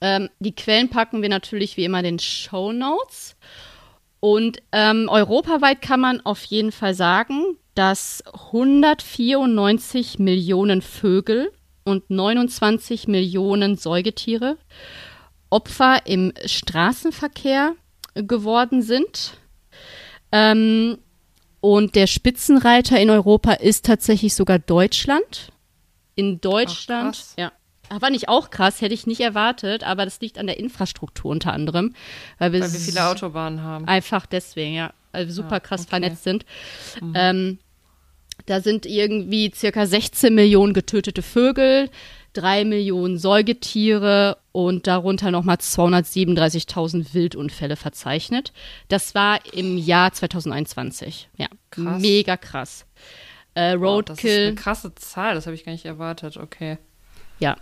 [0.01, 3.35] Ähm, die Quellen packen wir natürlich wie immer in den Show Notes.
[4.19, 11.51] Und ähm, europaweit kann man auf jeden Fall sagen, dass 194 Millionen Vögel
[11.85, 14.57] und 29 Millionen Säugetiere
[15.49, 17.73] Opfer im Straßenverkehr
[18.13, 19.39] geworden sind.
[20.31, 20.99] Ähm,
[21.63, 25.53] und der Spitzenreiter in Europa ist tatsächlich sogar Deutschland.
[26.13, 27.35] In Deutschland, krass.
[27.39, 27.53] ja.
[27.89, 31.53] War nicht auch krass, hätte ich nicht erwartet, aber das liegt an der Infrastruktur unter
[31.53, 31.95] anderem.
[32.37, 33.87] Weil wir, Weil wir viele Autobahnen haben.
[33.87, 34.91] Einfach deswegen, ja.
[35.13, 35.89] Weil wir super Ja, krass okay.
[35.91, 36.45] vernetzt sind.
[37.15, 37.59] Ähm,
[38.45, 41.89] da sind irgendwie circa 16 Millionen getötete Vögel,
[42.33, 48.53] 3 Millionen Säugetiere und darunter nochmal 237.000 Wildunfälle verzeichnet.
[48.87, 51.29] Das war im Jahr 2021.
[51.37, 52.01] Ja, Krass.
[52.01, 52.85] mega krass.
[53.55, 56.37] Äh, Wow, das ist Roadkill, eine krasse Zahl, das habe ich gar nicht erwartet.
[56.37, 56.77] Okay.
[57.39, 57.55] ja,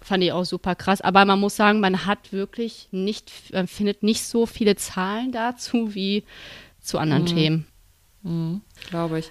[0.00, 1.00] fand ich auch super krass.
[1.00, 5.94] Aber man muss sagen, man hat wirklich nicht, man findet nicht so viele Zahlen dazu
[5.94, 6.24] wie
[6.80, 7.66] zu anderen Themen.
[8.22, 9.30] Mhm, Glaube ich.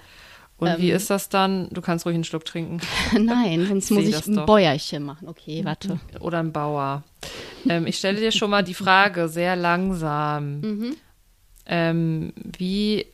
[0.60, 0.76] Und Ähm.
[0.80, 1.70] wie ist das dann?
[1.72, 2.80] Du kannst ruhig einen Schluck trinken.
[3.20, 4.46] Nein, sonst muss ich ein doch.
[4.46, 5.28] Bäuerchen machen.
[5.28, 6.00] Okay, warte.
[6.20, 7.04] Oder ein Bauer.
[7.70, 10.62] Ähm, ich stelle dir schon mal die Frage, sehr langsam.
[10.62, 10.96] Mhm.
[11.68, 13.06] Ähm, wie,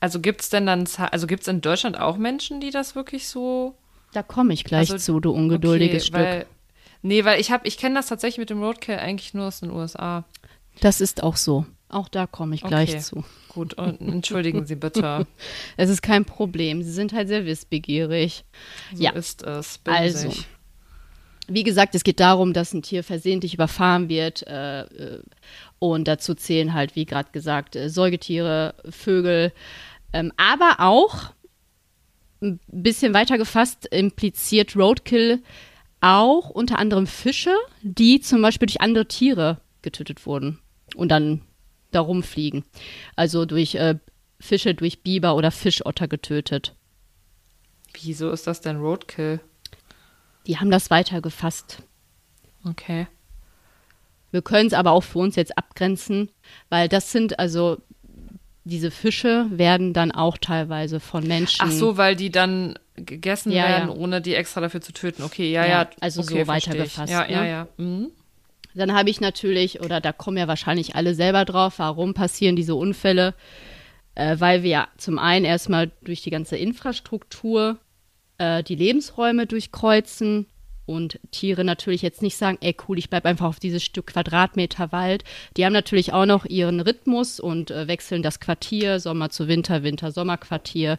[0.00, 3.28] also gibt es denn dann, also gibt es in Deutschland auch Menschen, die das wirklich
[3.28, 3.74] so
[4.12, 6.20] Da komme ich gleich Also, zu, du ungeduldiges okay, Stück.
[6.20, 6.46] Weil,
[7.02, 9.70] nee, weil ich habe, ich kenne das tatsächlich mit dem Roadkill eigentlich nur aus den
[9.70, 10.24] USA.
[10.80, 11.66] Das ist auch so.
[11.92, 12.98] Auch da komme ich gleich Okay.
[13.00, 13.24] zu.
[13.48, 15.26] Gut, und entschuldigen Sie bitte.
[15.76, 16.82] Es ist kein Problem.
[16.82, 18.44] Sie sind halt sehr wissbegierig.
[18.94, 19.10] So Ja.
[19.12, 19.78] ist es.
[19.78, 20.46] Bin Also, ich.
[21.48, 24.46] Wie gesagt, es geht darum, dass ein Tier versehentlich überfahren wird.
[24.46, 25.22] Äh, äh,
[25.78, 29.52] und dazu zählen halt, wie gerade gesagt, äh, Säugetiere, Vögel.
[30.12, 31.32] Ähm, aber auch,
[32.40, 35.42] ein bisschen weiter gefasst, impliziert Roadkill
[36.00, 40.58] auch unter anderem Fische, die zum Beispiel durch andere Tiere getötet wurden
[40.96, 41.42] und dann
[41.94, 42.64] darum fliegen.
[43.16, 43.96] Also durch äh,
[44.40, 46.74] Fische, durch Biber oder Fischotter getötet.
[48.00, 49.40] Wieso ist das denn Roadkill?
[50.46, 51.82] Die haben das weiter gefasst.
[52.64, 53.06] Okay.
[54.30, 56.30] Wir können es aber auch für uns jetzt abgrenzen,
[56.70, 57.78] weil das sind also
[58.64, 61.60] diese Fische werden dann auch teilweise von Menschen.
[61.66, 63.94] Ach so, weil die dann gegessen Ja, werden, ja.
[63.96, 65.22] ohne die extra dafür zu töten.
[65.24, 65.90] Okay, ja, Ja, ja.
[66.00, 66.48] also so okay, ich.
[66.48, 67.48] weitergefasst, Ja, ja, ne?
[67.48, 67.68] ja.
[67.76, 68.10] Mhm.
[68.74, 72.74] Dann habe ich natürlich, oder da kommen ja wahrscheinlich alle selber drauf, warum passieren diese
[72.74, 73.34] Unfälle?
[74.14, 77.78] Äh, weil wir ja zum einen erstmal durch die ganze Infrastruktur
[78.38, 80.46] äh, die Lebensräume durchkreuzen
[80.84, 84.92] und Tiere natürlich jetzt nicht sagen, ey cool, ich bleib einfach auf dieses Stück Quadratmeter
[84.92, 85.24] Wald.
[85.56, 89.82] Die haben natürlich auch noch ihren Rhythmus und äh, wechseln das Quartier, Sommer zu Winter,
[89.82, 90.98] Winter, Sommerquartier.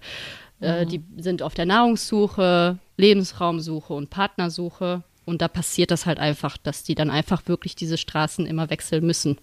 [0.61, 5.03] Äh, die sind auf der Nahrungssuche, Lebensraumsuche und Partnersuche.
[5.25, 9.05] Und da passiert das halt einfach, dass die dann einfach wirklich diese Straßen immer wechseln
[9.05, 9.37] müssen.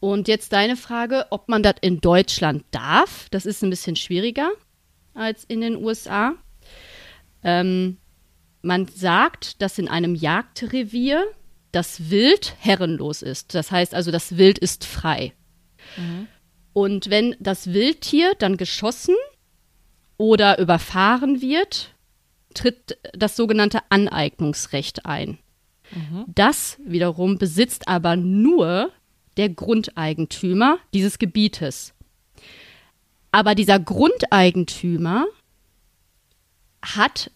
[0.00, 3.28] Und jetzt deine Frage, ob man das in Deutschland darf.
[3.30, 4.50] Das ist ein bisschen schwieriger
[5.14, 6.34] als in den USA.
[7.42, 7.98] Ähm,
[8.62, 11.24] man sagt, dass in einem Jagdrevier
[11.72, 13.54] das Wild herrenlos ist.
[13.54, 15.32] Das heißt also, das Wild ist frei.
[16.72, 19.14] Und wenn das Wildtier dann geschossen
[20.16, 21.89] oder überfahren wird,
[22.54, 25.38] tritt das sogenannte Aneignungsrecht ein.
[26.28, 28.92] Das wiederum besitzt aber nur
[29.36, 31.94] der Grundeigentümer dieses Gebietes.
[33.32, 35.26] Aber dieser Grundeigentümer
[36.82, 37.30] hat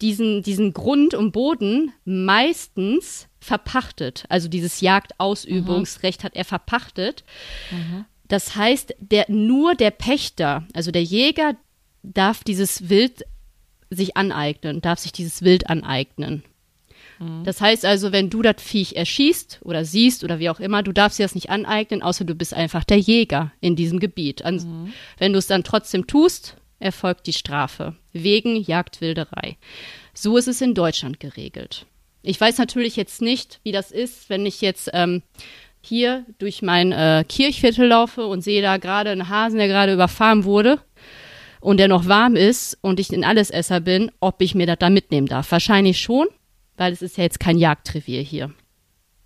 [0.00, 4.24] diesen, diesen Grund und Boden meistens verpachtet.
[4.28, 7.24] Also dieses Jagdausübungsrecht hat er verpachtet.
[8.28, 11.56] Das heißt, der, nur der Pächter, also der Jäger,
[12.02, 13.24] darf dieses Wild
[13.94, 16.44] sich aneignen, darf sich dieses Wild aneignen.
[17.44, 20.92] Das heißt also, wenn du das Viech erschießt oder siehst oder wie auch immer, du
[20.92, 24.44] darfst dir das nicht aneignen, außer du bist einfach der Jäger in diesem Gebiet.
[24.44, 29.56] An, Wenn du es dann trotzdem tust, erfolgt die Strafe wegen Jagdwilderei.
[30.12, 31.86] So ist es in Deutschland geregelt.
[32.22, 35.22] Ich weiß natürlich jetzt nicht, wie das ist, wenn ich jetzt ähm,
[35.80, 40.44] hier durch mein äh, Kirchviertel laufe und sehe da gerade einen Hasen, der gerade überfahren
[40.44, 40.80] wurde
[41.64, 44.90] und der noch warm ist und ich ein Allesesser bin, ob ich mir das da
[44.90, 45.50] mitnehmen darf.
[45.50, 46.26] Wahrscheinlich schon,
[46.76, 48.52] weil es ist ja jetzt kein Jagdrevier hier.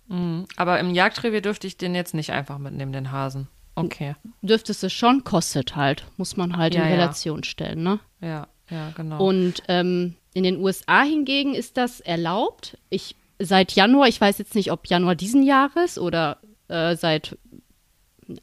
[0.07, 0.45] Mhm.
[0.55, 3.49] Aber im Jagdrevier dürfte ich den jetzt nicht einfach mitnehmen, den Hasen.
[3.75, 4.15] Okay.
[4.41, 6.05] dürftest du schon, kostet halt.
[6.17, 6.93] Muss man halt Ja, in ja.
[6.95, 7.99] Relation stellen, ne?
[8.21, 9.21] Ja, ja, genau.
[9.25, 12.77] Und ähm, in den USA hingegen ist das erlaubt.
[12.89, 16.37] Ich seit Januar, ich weiß jetzt nicht, ob Januar diesen Jahres oder
[16.69, 17.37] äh, seit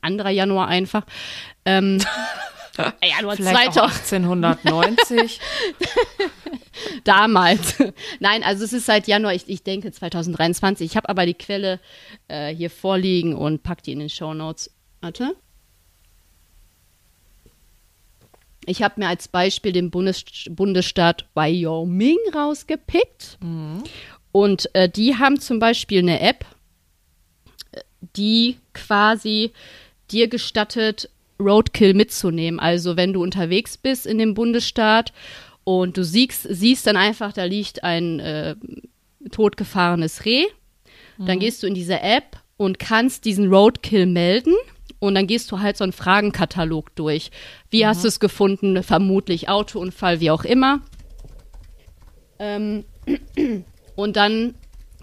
[0.01, 1.05] anderer Januar einfach.
[1.65, 1.99] Ähm,
[3.03, 5.41] Januar Vielleicht 2000, auch 1890.
[7.05, 7.77] damals.
[8.21, 10.91] Nein, also es ist seit Januar, ich, ich denke 2023.
[10.91, 11.81] Ich habe aber die Quelle
[12.29, 14.71] äh, hier vorliegen und pack die in den Show Notes.
[15.01, 15.37] Warte.
[18.67, 23.39] Ich habe mir als Beispiel den Bundes Bundesstaat Wyoming rausgepickt.
[24.33, 26.45] Und äh, die haben zum Beispiel eine App,
[27.73, 27.81] äh,
[28.17, 29.53] die quasi
[30.11, 32.61] dir gestattet, Roadkill mitzunehmen.
[32.61, 35.13] Also wenn du unterwegs bist in dem Bundesstaat
[35.65, 38.57] und du siehst, siehst dann einfach, da liegt ein äh,
[39.31, 40.45] totgefahrenes Reh,
[41.19, 44.55] dann gehst du in diese App und kannst diesen Roadkill melden.
[44.99, 47.31] Und dann gehst du halt so einen Fragenkatalog durch.
[47.71, 48.83] Wie hast du es gefunden?
[48.83, 50.81] Vermutlich Autounfall, wie auch immer.
[52.39, 52.85] Ähm,
[53.97, 54.55] und dann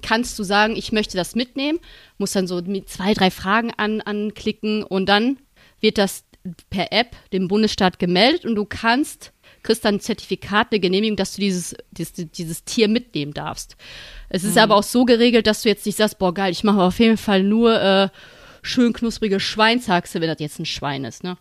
[0.01, 1.79] kannst du sagen, ich möchte das mitnehmen,
[2.17, 5.37] musst dann so mit zwei, drei Fragen an, anklicken und dann
[5.83, 6.23] wird das
[6.69, 11.35] per App dem Bundesstaat gemeldet und du kannst, kriegst dann ein Zertifikat, eine Genehmigung, dass
[11.35, 13.77] du dieses, dieses, dieses Tier mitnehmen darfst.
[14.29, 16.81] Es ist aber auch so geregelt, dass du jetzt nicht sagst, boah geil, ich mache
[16.81, 18.09] auf jeden Fall nur äh,
[18.63, 21.37] schön knusprige Schweinshaxe, wenn das jetzt ein Schwein ist, ne?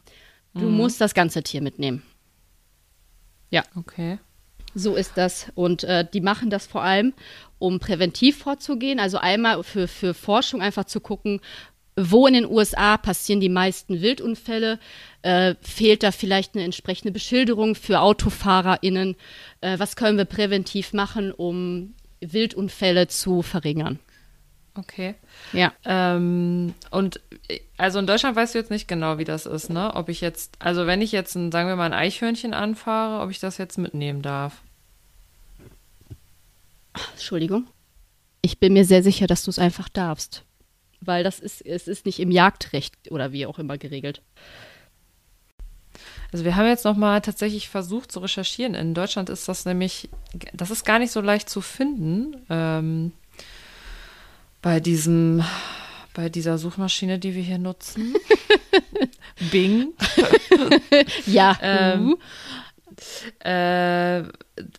[0.55, 2.03] Du musst das ganze Tier mitnehmen.
[3.75, 4.19] Okay.
[4.75, 5.47] So ist das.
[5.55, 7.15] Und äh, die machen das vor allem,
[7.59, 9.01] um präventiv vorzugehen.
[9.01, 11.41] Also einmal für, für Forschung einfach zu gucken,
[11.97, 14.79] wo in den USA passieren die meisten Wildunfälle.
[15.23, 19.17] Äh, fehlt da vielleicht eine entsprechende Beschilderung für AutofahrerInnen?
[19.61, 23.99] Äh, was können wir präventiv machen, um Wildunfälle zu verringern?
[24.75, 25.15] Okay.
[25.53, 25.73] Ja.
[25.85, 29.95] Ähm, und äh, also in Deutschland weißt du jetzt nicht genau, wie das ist, ne?
[29.95, 33.31] Ob ich jetzt, also wenn ich jetzt, ein, sagen wir mal, ein Eichhörnchen anfahre, ob
[33.31, 34.63] ich das jetzt mitnehmen darf.
[37.13, 37.67] Entschuldigung.
[38.41, 40.45] Ich bin mir sehr sicher, dass du es einfach darfst.
[41.05, 44.23] Weil das ist, es ist nicht im Jagdrecht oder wie auch immer geregelt.
[46.33, 48.75] Also wir haben jetzt noch mal tatsächlich versucht zu recherchieren.
[48.75, 50.09] In Deutschland ist das nämlich,
[50.55, 53.13] das ist gar nicht so leicht zu finden ähm,
[54.63, 55.45] bei diesem,
[56.15, 58.15] bei dieser Suchmaschine, die wir hier nutzen.
[59.51, 59.93] Bing.
[61.27, 61.59] Ja.
[61.61, 62.17] Ähm,
[63.41, 64.25] Äh,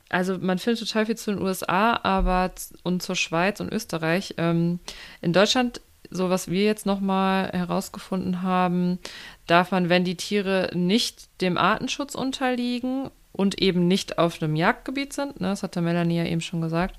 [0.09, 2.51] also man findet total viel zu den USA, aber
[2.83, 4.35] und zur Schweiz und Österreich.
[4.37, 4.79] Ähm,
[5.21, 5.81] in Deutschland,
[6.13, 8.99] so was wir jetzt nochmal herausgefunden haben,
[9.47, 15.13] darf man, wenn die Tiere nicht dem Artenschutz unterliegen und eben nicht auf einem Jagdgebiet
[15.13, 16.95] sind, ne, das hatte Melanie ja eben schon gesagt.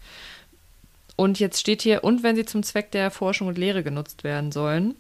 [1.17, 4.51] Und jetzt steht hier, und wenn sie zum Zweck der Forschung und Lehre genutzt werden
[4.51, 4.97] sollen,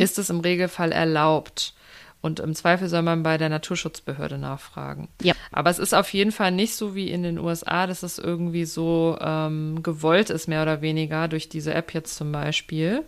[0.00, 1.74] ist es im Regelfall erlaubt.
[2.20, 5.08] Und im Zweifel soll man bei der Naturschutzbehörde nachfragen.
[5.22, 5.34] Ja.
[5.52, 8.64] Aber es ist auf jeden Fall nicht so wie in den USA, dass es irgendwie
[8.64, 13.04] so ähm, gewollt ist, mehr oder weniger, durch diese App jetzt zum Beispiel.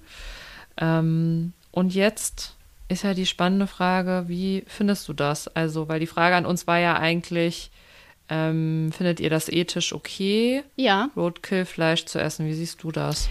[0.77, 2.55] Ähm, und jetzt
[2.89, 5.49] ist ja die spannende Frage, wie findest du das?
[5.49, 7.71] Also, weil die Frage an uns war ja eigentlich,
[8.29, 12.47] ähm, findet ihr das ethisch okay, Ja, Roadkill-Fleisch zu essen?
[12.47, 13.29] Wie siehst du das?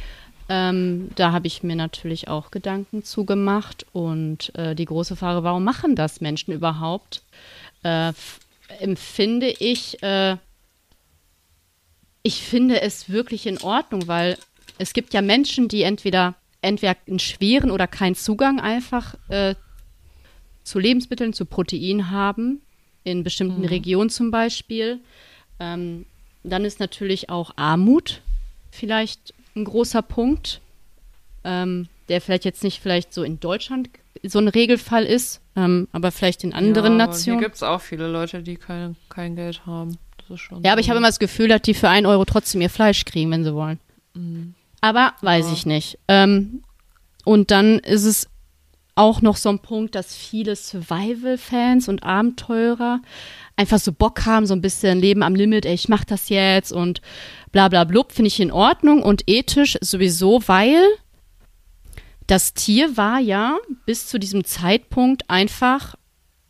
[0.49, 3.85] Ähm, da habe ich mir natürlich auch Gedanken zugemacht.
[3.93, 7.21] Und äh, die große Frage, warum machen das Menschen überhaupt?
[7.83, 8.13] Äh,
[8.79, 10.37] empfinde ich, äh,
[12.23, 14.37] ich finde es wirklich in Ordnung, weil
[14.79, 19.53] es gibt ja Menschen, die entweder, entweder einen schweren oder keinen Zugang einfach äh,
[20.63, 22.61] zu Lebensmitteln, zu Protein haben,
[23.03, 24.99] in bestimmten Regionen zum Beispiel.
[25.59, 26.05] Ähm,
[26.43, 28.21] dann ist natürlich auch Armut
[28.71, 30.61] vielleicht ein großer Punkt,
[31.43, 33.89] ähm, der vielleicht jetzt nicht vielleicht so in Deutschland
[34.23, 37.39] so ein Regelfall ist, ähm, aber vielleicht in anderen ja, Nationen.
[37.39, 39.97] Hier gibt es auch viele Leute, die kein, kein Geld haben.
[40.17, 40.85] Das ist schon Ja, aber so.
[40.85, 43.43] ich habe immer das Gefühl, dass die für einen Euro trotzdem ihr Fleisch kriegen, wenn
[43.43, 43.79] sie wollen.
[44.81, 45.53] Aber weiß Ja.
[45.53, 45.99] ich nicht.
[46.07, 46.63] Ähm,
[47.23, 48.27] und dann ist es
[48.99, 52.99] auch noch so ein Punkt, dass viele Survival-Fans und Abenteurer
[53.55, 56.73] einfach so Bock haben, so ein bisschen Leben am Limit, ey, ich mach das jetzt
[56.73, 57.01] und
[57.53, 60.83] bla bla blub, finde ich in Ordnung und ethisch sowieso, weil
[62.27, 65.95] das Tier war ja bis zu diesem Zeitpunkt einfach,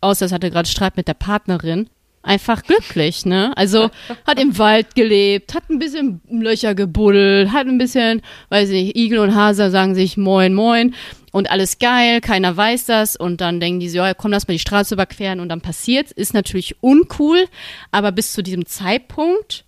[0.01, 1.87] außer es hatte gerade Streit mit der Partnerin,
[2.21, 3.55] einfach glücklich, ne?
[3.55, 3.89] Also
[4.27, 8.97] hat im Wald gelebt, hat ein bisschen Löcher gebuddelt, hat ein bisschen, weiß ich nicht,
[8.97, 10.95] Igel und Hase sagen sich moin moin
[11.31, 14.53] und alles geil, keiner weiß das und dann denken die so, ja, komm, lass mal
[14.53, 16.11] die Straße überqueren und dann passiert's.
[16.11, 17.45] Ist natürlich uncool,
[17.91, 19.65] aber bis zu diesem Zeitpunkt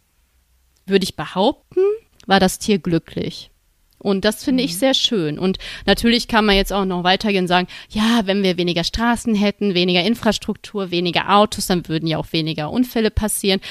[0.86, 1.82] würde ich behaupten,
[2.25, 3.50] war das Tier glücklich.
[4.01, 5.39] Und das finde ich sehr schön.
[5.39, 9.35] Und natürlich kann man jetzt auch noch weitergehen und sagen, ja, wenn wir weniger Straßen
[9.35, 13.61] hätten, weniger Infrastruktur, weniger Autos, dann würden ja auch weniger Unfälle passieren.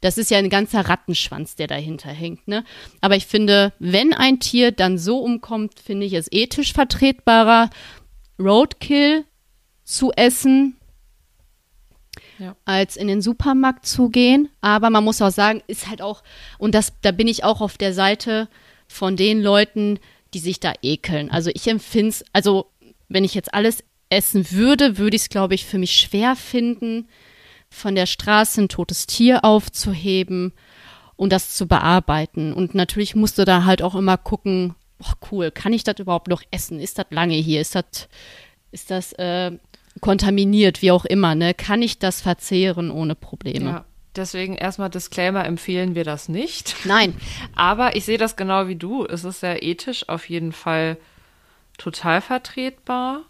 [0.00, 2.48] Das ist ja ein ganzer Rattenschwanz, der dahinter hängt.
[2.48, 2.64] Ne?
[3.02, 7.68] Aber ich finde, wenn ein Tier dann so umkommt, finde ich es ethisch vertretbarer,
[8.38, 9.24] Roadkill
[9.84, 10.76] zu essen,
[12.38, 12.56] Ja.
[12.64, 14.48] als in den Supermarkt zu gehen.
[14.62, 16.22] Aber man muss auch sagen, ist halt auch,
[16.56, 18.48] und das, da bin ich auch auf der Seite
[18.90, 20.00] von den Leuten,
[20.34, 21.30] die sich da ekeln.
[21.30, 22.66] Also ich empfinde es, also
[23.08, 27.08] wenn ich jetzt alles essen würde, würde ich es, glaube ich, für mich schwer finden,
[27.70, 30.52] von der Straße ein totes Tier aufzuheben
[31.14, 32.52] und das zu bearbeiten.
[32.52, 36.26] Und natürlich musst du da halt auch immer gucken, oh cool, kann ich das überhaupt
[36.26, 36.80] noch essen?
[36.80, 37.60] Ist das lange hier?
[37.60, 38.08] Ist das,
[38.72, 39.52] ist das äh,
[40.00, 41.54] kontaminiert, wie auch immer, ne?
[41.54, 43.70] Kann ich das verzehren ohne Probleme?
[43.70, 43.84] Ja.
[44.16, 46.74] Deswegen erstmal Disclaimer, empfehlen wir das nicht.
[46.84, 47.14] Nein,
[47.56, 49.06] Aber ich sehe das genau wie du.
[49.06, 50.96] Es ist sehr ethisch auf jeden Fall
[51.78, 53.22] total vertretbar.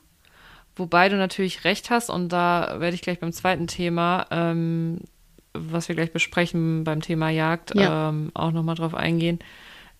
[0.76, 5.00] Wobei du natürlich recht hast, und da werde ich gleich beim zweiten Thema, ähm,
[5.52, 8.08] was wir gleich besprechen beim Thema Jagd, Ja.
[8.08, 9.40] ähm, auch nochmal drauf eingehen.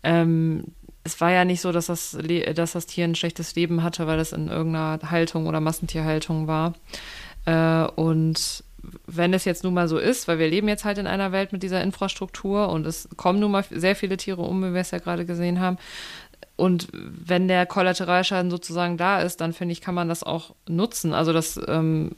[0.02, 0.64] Ähm,
[1.04, 2.16] es war ja nicht so, dass das,
[2.54, 6.74] dass das Tier ein schlechtes Leben hatte, weil es in irgendeiner Haltung oder Massentierhaltung war.
[7.46, 8.62] Äh, und
[9.06, 11.52] wenn es jetzt nun mal so ist, weil wir leben jetzt halt in einer Welt
[11.52, 14.90] mit dieser Infrastruktur und es kommen nun mal sehr viele Tiere um, wie wir es
[14.90, 15.76] ja gerade gesehen haben.
[16.56, 21.14] Und wenn der Kollateralschaden sozusagen da ist, dann finde ich, kann man das auch nutzen.
[21.14, 22.12] Also das ähm,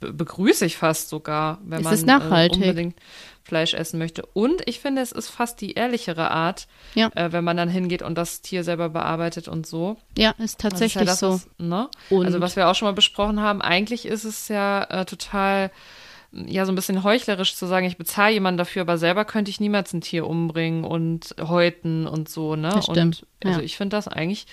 [0.00, 2.60] be- begrüße ich fast sogar, wenn Es man ist nachhaltig.
[2.60, 2.96] Äh, unbedingt
[3.44, 4.24] Fleisch essen möchte.
[4.32, 7.10] Und ich finde, es ist fast die ehrlichere Art, Ja.
[7.14, 9.96] äh, wenn man dann hingeht und das Tier selber bearbeitet und so.
[10.16, 11.32] ja, ist Das ist tatsächlich ja das, so.
[11.34, 11.88] Was, ne?
[12.10, 15.70] Also was wir auch schon mal besprochen haben, eigentlich ist es ja äh, total,
[16.32, 19.60] ja, so ein bisschen heuchlerisch zu sagen, ich bezahle jemanden dafür, aber selber könnte ich
[19.60, 22.70] niemals ein Tier umbringen und häuten und so, ne?
[22.70, 23.64] Das stimmt, Und also ja.
[23.64, 24.46] ich finde das eigentlich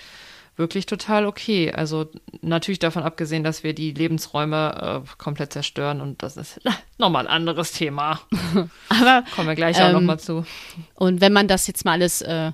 [0.62, 1.72] wirklich total okay.
[1.72, 2.06] Also
[2.40, 6.60] natürlich davon abgesehen, dass wir die Lebensräume äh, komplett zerstören und das ist
[6.98, 8.20] nochmal ein anderes Thema.
[8.88, 10.46] Aber Kommen wir gleich auch Ähm, nochmal zu.
[10.94, 12.52] Und wenn man das jetzt mal alles äh,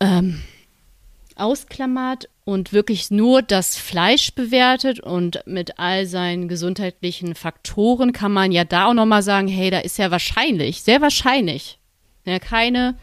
[0.00, 0.42] ähm,
[1.36, 8.50] ausklammert und wirklich nur das Fleisch bewertet und mit all seinen gesundheitlichen Faktoren, kann man
[8.50, 11.78] ja da auch nochmal sagen, hey, da ist ja wahrscheinlich, sehr wahrscheinlich,
[12.24, 12.96] ja, keine,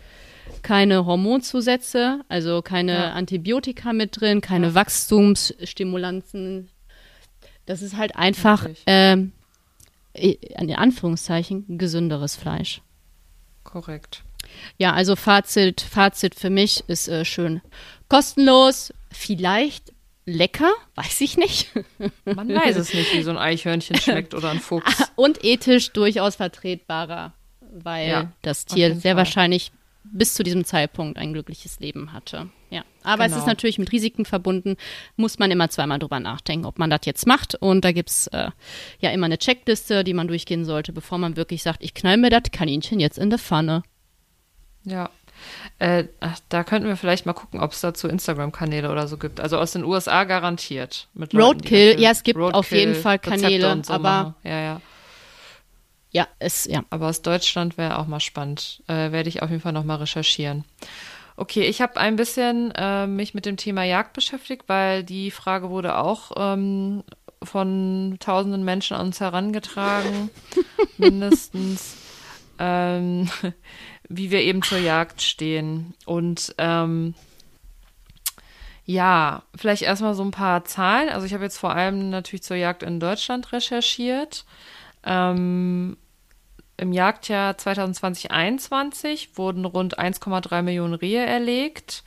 [0.64, 3.12] keine Hormonzusätze, also keine Ja.
[3.14, 6.70] Antibiotika mit drin, keine Wachstumsstimulanzen.
[7.66, 9.32] Das ist halt einfach, ähm,
[10.14, 12.82] in Anführungszeichen, gesünderes Fleisch.
[13.64, 14.24] Korrekt.
[14.78, 17.62] Ja, also Fazit, Fazit für mich ist äh, schön
[18.08, 19.91] kostenlos, vielleicht
[20.26, 21.72] lecker, weiß ich nicht.
[22.26, 25.12] Man weiß es nicht, wie so ein Eichhörnchen schmeckt oder ein Fuchs.
[25.16, 29.18] Und ethisch durchaus vertretbarer, weil Ja, das Tier sehr Fall.
[29.18, 29.72] wahrscheinlich
[30.12, 32.49] bis zu diesem Zeitpunkt ein glückliches Leben hatte.
[32.70, 33.43] Ja, aber es Genau.
[33.43, 34.76] ist natürlich mit Risiken verbunden,
[35.16, 37.55] muss man immer zweimal drüber nachdenken, ob man das jetzt macht.
[37.55, 38.51] Und da gibt's äh,
[38.99, 42.30] ja immer eine Checkliste, die man durchgehen sollte, bevor man wirklich sagt, ich knall mir
[42.30, 43.84] das Kaninchen jetzt in die Pfanne.
[44.84, 45.10] Ja.
[45.80, 46.05] Äh,
[46.49, 49.39] da könnten wir vielleicht mal gucken, ob es dazu Instagram-Kanäle oder so gibt.
[49.39, 51.08] Also aus den USA garantiert.
[51.34, 54.36] Roadkill, ja, es gibt auf jeden Fall Kanäle, so aber-.
[54.43, 54.82] Ja, ja.
[56.12, 56.84] Ja, es, ja.
[56.89, 58.82] Aber aus Deutschland wäre auch mal spannend.
[58.88, 60.64] Äh, Werde ich auf jeden Fall noch mal recherchieren.
[61.36, 65.70] Okay, ich habe ein bisschen äh, mich mit dem Thema Jagd beschäftigt, weil die Frage
[65.70, 67.03] wurde auch ähm,
[67.43, 70.32] von tausenden Menschen an uns herangetragen,
[70.97, 71.97] mindestens,
[72.58, 73.30] ähm,
[74.10, 75.93] wie wir eben zur Jagd stehen.
[76.05, 77.14] Und ähm,
[78.86, 81.10] ja, vielleicht erstmal so ein paar Zahlen.
[81.10, 84.45] Also ich habe jetzt vor allem natürlich zur Jagd in Deutschland recherchiert.
[85.08, 85.97] Ähm,
[86.76, 92.03] Im Jagdjahr 2020-21 wurden rund 1,3 Millionen Rehe erlegt,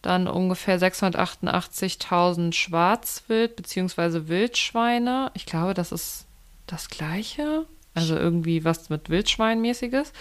[0.00, 4.28] dann ungefähr 688.000 Schwarzwild bzw.
[4.28, 5.32] Wildschweine.
[5.34, 6.26] Ich glaube, das ist
[6.66, 7.66] das gleiche.
[7.96, 10.12] Also irgendwie was mit Wildschweinmäßiges.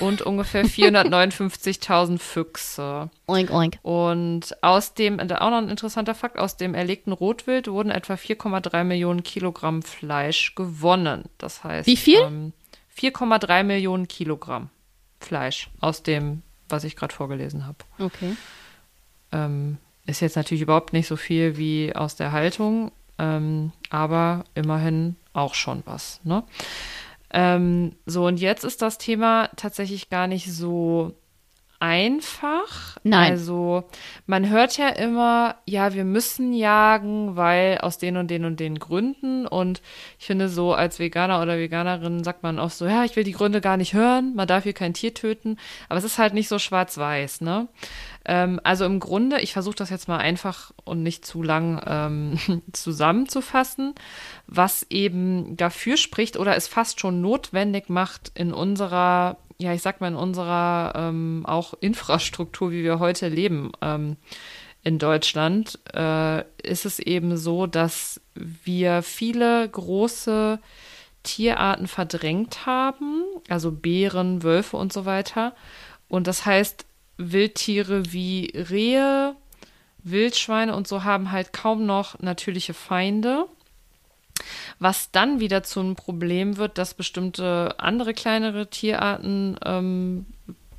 [0.00, 3.10] Und ungefähr 459.000 Füchse.
[3.28, 3.78] Oink, oink.
[3.82, 8.82] Und aus dem, auch noch ein interessanter Fakt, aus dem erlegten Rotwild wurden etwa 4,3
[8.82, 11.24] Millionen Kilogramm Fleisch gewonnen.
[11.38, 11.86] Das heißt.
[11.86, 12.18] Wie viel?
[12.18, 12.52] Ähm,
[12.98, 14.70] 4,3 Millionen Kilogramm
[15.20, 17.78] Fleisch aus dem, was ich gerade vorgelesen habe.
[18.00, 18.36] Okay.
[19.30, 25.14] Ähm, ist jetzt natürlich überhaupt nicht so viel wie aus der Haltung, ähm, aber immerhin
[25.32, 26.20] auch schon was.
[26.24, 26.42] Ne?
[27.32, 31.14] Ähm, so, und jetzt ist das Thema tatsächlich gar nicht so
[31.82, 32.96] einfach.
[33.02, 33.32] Nein.
[33.32, 33.82] Also
[34.26, 38.78] man hört ja immer, ja, wir müssen jagen, weil aus den und den und den
[38.78, 39.48] Gründen.
[39.48, 39.82] Und
[40.20, 43.32] ich finde so als Veganer oder Veganerin sagt man oft so, ja, ich will die
[43.32, 45.58] Gründe gar nicht hören, man darf hier kein Tier töten.
[45.88, 47.66] Aber es ist halt nicht so schwarz-weiß, ne?
[48.24, 52.62] Ähm, also im Grunde, ich versuche das jetzt mal einfach und nicht zu lang ähm,
[52.72, 53.96] zusammenzufassen,
[54.46, 60.00] was eben dafür spricht oder es fast schon notwendig macht in unserer ja, ich sag
[60.00, 64.16] mal, in unserer ähm, auch Infrastruktur, wie wir heute leben ähm,
[64.82, 70.58] in Deutschland, äh, ist es eben so, dass wir viele große
[71.22, 75.54] Tierarten verdrängt haben, also Bären, Wölfe und so weiter.
[76.08, 76.84] Und das heißt,
[77.16, 79.36] Wildtiere wie Rehe,
[80.02, 83.46] Wildschweine und so haben halt kaum noch natürliche Feinde.
[84.78, 90.26] Was dann wieder zu einem Problem wird, dass bestimmte andere kleinere Tierarten ähm,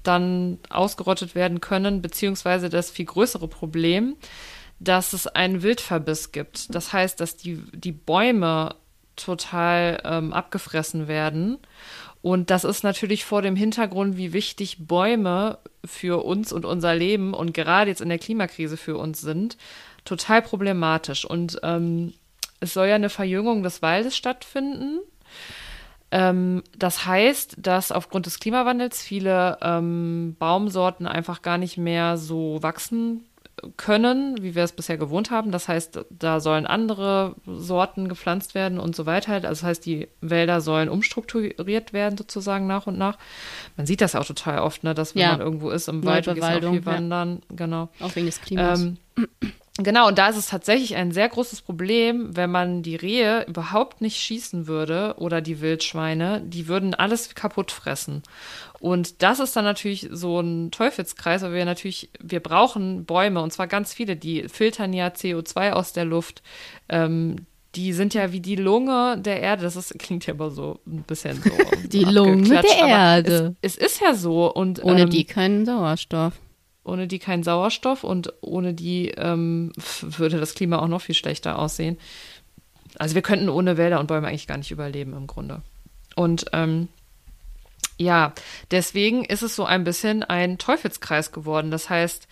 [0.04, 4.16] dann ausgerottet werden können, beziehungsweise das viel größere Problem,
[4.80, 6.76] dass es einen Wildverbiss gibt.
[6.76, 8.76] Das heißt, dass die, die Bäume
[9.16, 11.58] total ähm, abgefressen werden.
[12.22, 17.34] Und das ist natürlich vor dem Hintergrund, wie wichtig Bäume für uns und unser Leben
[17.34, 19.58] und gerade jetzt in der Klimakrise für uns sind,
[20.06, 21.26] total problematisch.
[21.26, 22.14] Und ähm,
[22.64, 25.00] es soll ja eine Verjüngung des Waldes stattfinden.
[26.12, 32.60] Ähm, das heißt, dass aufgrund des Klimawandels viele ähm, Baumsorten einfach gar nicht mehr so
[32.62, 33.26] wachsen
[33.78, 35.52] können, wie wir es bisher gewohnt haben.
[35.52, 39.34] Das heißt, da sollen andere Sorten gepflanzt werden und so weiter.
[39.34, 43.18] Also das heißt, die Wälder sollen umstrukturiert werden sozusagen nach und nach.
[43.78, 45.32] Man sieht das auch total oft, ne, dass wenn Ja.
[45.32, 46.86] man irgendwo ist im Wald und geht auch viel ja.
[46.86, 47.90] wandern, genau.
[48.00, 48.82] Auch wegen des Klimas.
[48.82, 48.98] Ähm,
[49.78, 54.02] genau, und da ist es tatsächlich ein sehr großes Problem, wenn man die Rehe überhaupt
[54.02, 58.24] nicht schießen würde oder die Wildschweine, die würden alles kaputt fressen.
[58.80, 63.52] Und das ist dann natürlich so ein Teufelskreis, weil wir natürlich, wir brauchen Bäume und
[63.52, 66.44] zwar ganz viele, die filtern ja CO2 aus der Luft.
[66.90, 67.46] Ähm,
[67.76, 69.64] die sind ja wie die Lunge der Erde.
[69.64, 71.50] Das ist, klingt ja aber so ein bisschen so.
[71.88, 73.56] Die Lunge der Erde.
[73.62, 74.54] Es, es ist ja so.
[74.54, 76.34] Und, Ohne ähm, die keinen Sauerstoff.
[76.84, 79.72] Ohne die kein Sauerstoff und ohne die ähm,
[80.02, 81.98] würde das Klima auch noch viel schlechter aussehen.
[83.00, 85.62] Also wir könnten ohne Wälder und Bäume eigentlich gar nicht überleben im Grunde.
[86.16, 86.90] Und ähm,
[87.98, 88.34] ja,
[88.72, 91.72] deswegen ist es so ein bisschen ein Teufelskreis geworden.
[91.72, 92.28] Das heißt,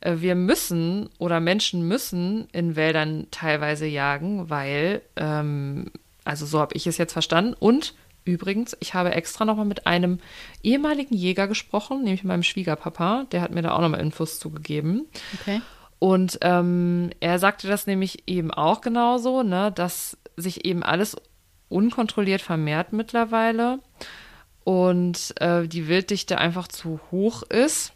[0.00, 5.90] äh, wir müssen oder Menschen müssen in Wäldern teilweise jagen, weil, ähm,
[6.24, 7.54] also so habe ich es jetzt verstanden.
[7.58, 7.94] Und
[8.24, 10.18] übrigens, ich habe extra nochmal mit einem
[10.62, 13.24] ehemaligen Jäger gesprochen, nämlich meinem Schwiegerpapa.
[13.32, 15.06] Der hat mir da auch nochmal Infos zugegeben.
[15.40, 15.60] Okay.
[15.98, 21.16] Und ähm, er sagte das nämlich eben auch genauso, ne, dass sich eben alles
[21.68, 23.78] unkontrolliert vermehrt mittlerweile
[24.64, 27.92] und äh, die Wilddichte einfach zu hoch ist.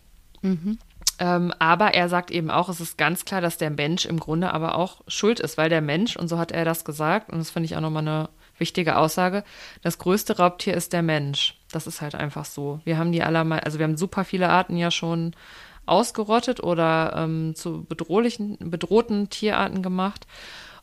[1.18, 4.52] Ähm, aber er sagt eben auch, es ist ganz klar, dass der Mensch im Grunde
[4.52, 7.50] aber auch schuld ist, weil der Mensch, und so hat er das gesagt, und das
[7.50, 8.28] finde ich auch nochmal eine
[8.58, 9.44] wichtige Aussage,
[9.82, 11.56] das größte Raubtier ist der Mensch.
[11.70, 12.80] Das ist halt einfach so.
[12.84, 15.34] Wir haben die allermal, also wir haben super viele Arten ja schon
[15.86, 20.26] ausgerottet oder ähm, zu bedrohlichen, bedrohten Tierarten gemacht.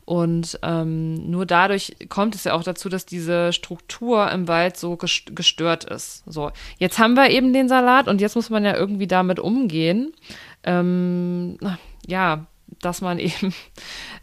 [0.04, 4.94] Und ähm, nur dadurch kommt es ja auch dazu, dass diese Struktur im Wald so
[4.94, 6.22] ges- gestört ist.
[6.26, 10.12] So, jetzt haben wir eben den Salat und jetzt muss man ja irgendwie damit umgehen.
[10.62, 11.58] Ähm,
[12.06, 12.46] ja,
[12.80, 13.54] dass man eben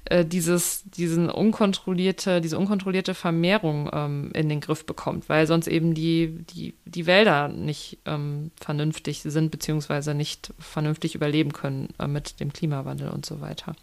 [0.05, 5.93] äh, dieses, diesen unkontrollierte, diese unkontrollierte Vermehrung ähm, in den Griff bekommt, weil sonst eben
[5.93, 12.39] die, die, die Wälder nicht ähm, vernünftig sind, beziehungsweise nicht vernünftig überleben können äh, mit
[12.39, 13.75] dem Klimawandel und so weiter.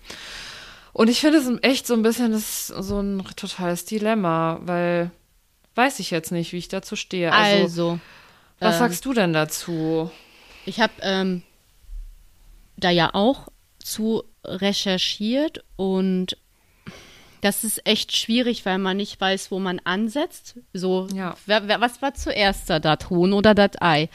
[0.93, 5.11] Und ich finde es echt so ein bisschen das, so ein totales Dilemma, weil
[5.77, 7.33] weiß ich jetzt nicht, wie ich dazu stehe.
[7.33, 8.01] Also, Also,
[8.59, 10.11] was ähm, sagst du denn dazu?
[10.67, 11.43] ich habe ähm,
[12.77, 13.49] da ja auch
[13.83, 16.37] zu recherchiert und
[17.41, 20.57] das ist echt schwierig, weil man nicht weiß, wo man ansetzt.
[20.75, 21.37] So, Ja.
[21.47, 24.09] wer, wer, was war zuerst da, das Huhn oder das Ei?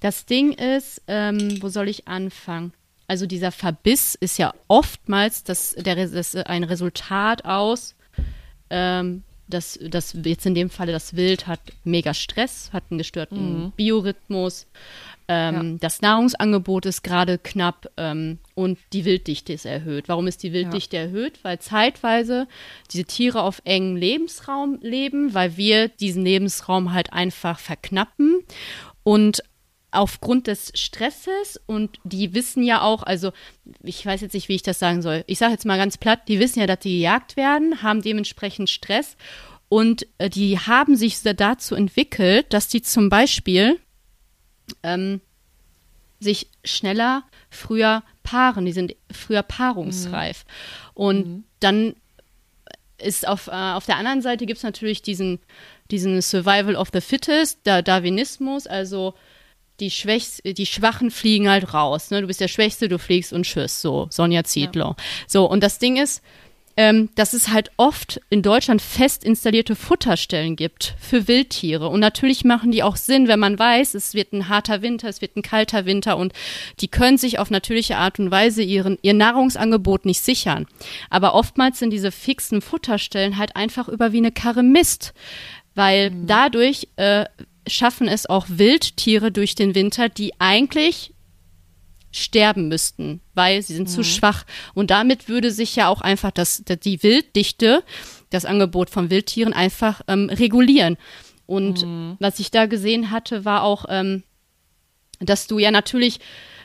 [0.00, 2.74] Das Ding ist, ähm, wo soll ich anfangen?
[3.08, 7.94] Also dieser Verbiss ist ja oftmals das, der, Res- das, ein Resultat aus,
[8.68, 13.72] ähm, dass das jetzt in dem Falle das Wild hat mega Stress, hat einen gestörten
[13.76, 14.66] Biorhythmus,
[15.28, 20.08] ähm, das Nahrungsangebot ist gerade knapp ähm, und die Wilddichte ist erhöht.
[20.08, 21.40] Warum ist die Wilddichte erhöht?
[21.42, 22.46] Weil zeitweise
[22.92, 28.44] diese Tiere auf engem Lebensraum leben, weil wir diesen Lebensraum halt einfach verknappen.
[29.02, 29.42] Und
[29.90, 33.32] aufgrund des Stresses und die wissen ja auch, also
[33.82, 35.24] ich weiß jetzt nicht, wie ich das sagen soll.
[35.26, 38.68] Ich sage jetzt mal ganz platt, die wissen ja, dass die gejagt werden, haben dementsprechend
[38.68, 39.16] Stress
[39.68, 43.78] und äh, die haben sich so dazu entwickelt, dass die zum Beispiel
[44.82, 45.20] ähm,
[46.20, 50.44] sich schneller früher paaren, die sind früher paarungsreif.
[50.44, 50.92] Mhm.
[50.94, 51.44] Und mhm.
[51.60, 51.94] dann
[52.98, 55.38] ist auf, äh, auf der anderen Seite gibt es natürlich diesen,
[55.90, 59.14] diesen Survival of the Fittest, der Darwinismus, also
[59.80, 62.10] die, Schwächs die Schwachen fliegen halt raus.
[62.10, 62.20] Ne?
[62.20, 63.80] Du bist der Schwächste, du fliegst und tschüss.
[63.80, 64.88] So, Sonja Zietlow.
[64.88, 64.96] Ja.
[65.26, 66.22] So, und das Ding ist,
[66.78, 71.88] ähm, dass es halt oft in Deutschland fest installierte Futterstellen gibt für Wildtiere.
[71.88, 75.22] Und natürlich machen die auch Sinn, wenn man weiß, es wird ein harter Winter, es
[75.22, 76.34] wird ein kalter Winter und
[76.80, 80.66] die können sich auf natürliche Art und Weise ihren, ihr Nahrungsangebot nicht sichern.
[81.08, 85.14] Aber oftmals sind diese fixen Futterstellen halt einfach über wie eine Karre Mist,
[85.74, 86.26] weil mhm.
[86.26, 87.24] dadurch äh,
[87.66, 91.12] schaffen es auch Wildtiere durch den Winter, die eigentlich
[92.12, 93.92] sterben müssten, weil sie sind mhm.
[93.92, 94.44] zu schwach.
[94.74, 97.82] Und damit würde sich ja auch einfach das, die Wilddichte,
[98.30, 100.96] das Angebot von Wildtieren einfach ähm, regulieren.
[101.46, 102.16] Und mhm.
[102.18, 104.22] was ich da gesehen hatte, war auch, ähm,
[105.20, 106.20] dass du ja natürlich,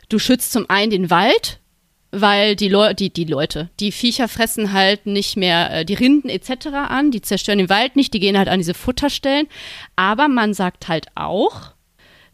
[0.09, 1.59] du schützt zum einen den Wald,
[2.11, 6.29] weil die, Leu die, die Leute, die Viecher fressen halt nicht mehr äh, die Rinden
[6.29, 6.67] etc.
[6.73, 9.47] an, die zerstören den Wald nicht, die gehen halt an diese Futterstellen.
[9.95, 11.71] Aber man sagt halt auch,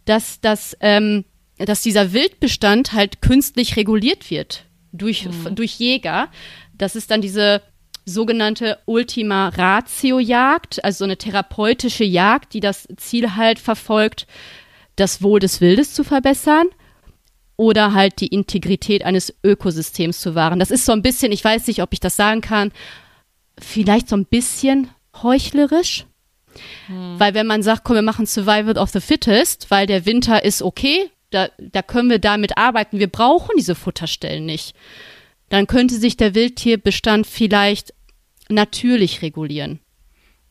[0.05, 1.25] dass das ähm,
[1.57, 5.55] dass dieser Wildbestand halt künstlich reguliert wird durch, mhm.
[5.55, 6.29] durch Jäger.
[6.77, 7.61] Das ist dann diese
[8.05, 14.27] sogenannte Ultima Ratio Jagd, also so eine therapeutische Jagd, die das Ziel halt verfolgt,
[14.95, 16.67] das Wohl des Wildes zu verbessern
[17.57, 20.59] oder halt die Integrität eines Ökosystems zu wahren.
[20.59, 22.71] Das ist so ein bisschen, ich weiß nicht, ob ich das sagen kann,
[23.59, 24.89] vielleicht so ein bisschen
[25.21, 26.05] heuchlerisch.
[26.85, 27.19] Hm.
[27.19, 30.61] Weil wenn man sagt, komm, wir machen Survival of the Fittest, weil der Winter ist
[30.61, 32.99] okay, da, da können wir damit arbeiten.
[32.99, 34.75] Wir brauchen diese Futterstellen nicht.
[35.49, 37.93] Dann könnte sich der Wildtierbestand vielleicht
[38.49, 39.79] natürlich regulieren.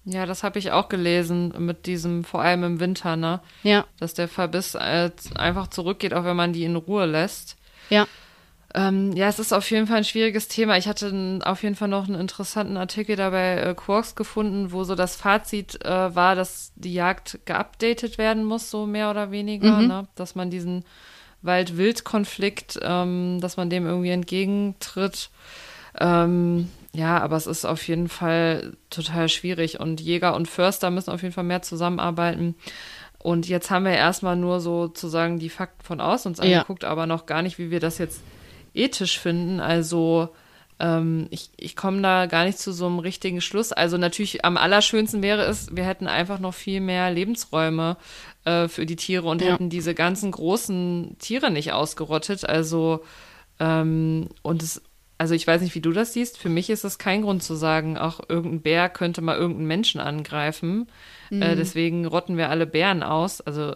[0.08, 3.40] Ja, das habe ich auch gelesen mit diesem, vor allem im Winter, ne?
[3.64, 3.84] Ja.
[3.98, 7.56] Dass der Verbiss einfach zurückgeht, auch wenn man die in Ruhe lässt.
[7.90, 8.06] Ja.
[8.72, 10.76] Ähm, ja, es ist auf jeden Fall ein schwieriges Thema.
[10.76, 14.94] Ich hatte auf jeden Fall noch einen interessanten Artikel dabei äh, Quarks gefunden, wo so
[14.94, 19.86] das Fazit äh, war, dass die Jagd geupdatet werden muss, so mehr oder weniger, mhm.
[19.88, 20.08] ne?
[20.14, 20.84] dass man diesen
[21.42, 25.30] Wald-Wild-Konflikt, ähm, dass man dem irgendwie entgegentritt.
[25.98, 31.10] Ähm, ja, aber es ist auf jeden Fall total schwierig und Jäger und Förster müssen
[31.10, 32.54] auf jeden Fall mehr zusammenarbeiten.
[33.18, 36.88] Und jetzt haben wir erstmal nur sozusagen die Fakten von außen uns angeguckt, ja.
[36.88, 38.22] aber noch gar nicht, wie wir das jetzt
[38.72, 39.60] ethisch finden.
[39.60, 40.30] Also
[40.78, 43.72] ähm, ich, ich komme da gar nicht zu so einem richtigen Schluss.
[43.72, 47.98] Also natürlich am allerschönsten wäre es, wir hätten einfach noch viel mehr Lebensräume
[48.44, 49.52] äh, für die Tiere und ja.
[49.52, 52.48] hätten diese ganzen großen Tiere nicht ausgerottet.
[52.48, 53.02] Also
[53.60, 54.80] ähm, und es
[55.18, 56.38] also ich weiß nicht, wie du das siehst.
[56.38, 60.00] Für mich ist es kein Grund zu sagen, auch irgendein Bär könnte mal irgendeinen Menschen
[60.00, 60.88] angreifen.
[61.30, 61.42] Äh, mhm.
[61.42, 63.40] Äh, deswegen rotten wir alle Bären aus.
[63.40, 63.74] Also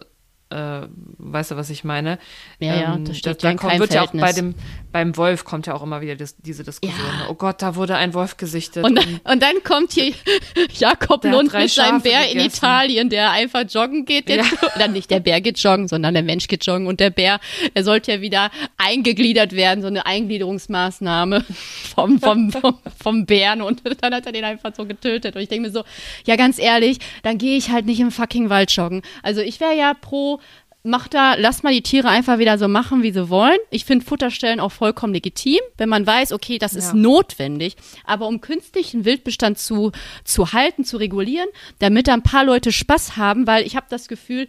[0.51, 0.87] äh,
[1.17, 2.19] weißt du, was ich meine?
[2.59, 4.55] Ja, ähm, ja, das steht da, da kommt, wird ja auch bei dem,
[4.91, 6.99] beim Wolf kommt ja auch immer wieder das, diese Diskussion.
[6.99, 7.27] Ja.
[7.29, 8.83] Oh Gott, da wurde ein Wolf gesichtet.
[8.83, 10.13] Und, und, und dann kommt hier
[10.73, 12.39] Jakob Lund mit seinem Bär gegessen.
[12.39, 14.29] in Italien, der einfach joggen geht.
[14.29, 14.43] Ja.
[14.75, 16.87] Oder nicht der Bär geht joggen, sondern der Mensch geht joggen.
[16.87, 17.39] Und der Bär,
[17.75, 21.45] der sollte ja wieder eingegliedert werden, so eine Eingliederungsmaßnahme
[21.95, 23.61] vom, vom, vom, vom Bären.
[23.61, 25.35] Und dann hat er den einfach so getötet.
[25.35, 25.83] Und ich denke mir so,
[26.25, 29.01] ja, ganz ehrlich, dann gehe ich halt nicht im fucking Wald joggen.
[29.23, 30.40] Also ich wäre ja pro
[30.83, 33.57] mach da, lass mal die Tiere einfach wieder so machen, wie sie wollen.
[33.69, 36.95] Ich finde Futterstellen auch vollkommen legitim, wenn man weiß, okay, das ist ja.
[36.95, 37.75] notwendig.
[38.03, 39.91] Aber um künstlichen Wildbestand zu,
[40.23, 41.47] zu halten, zu regulieren,
[41.79, 44.47] damit da ein paar Leute Spaß haben, weil ich habe das Gefühl,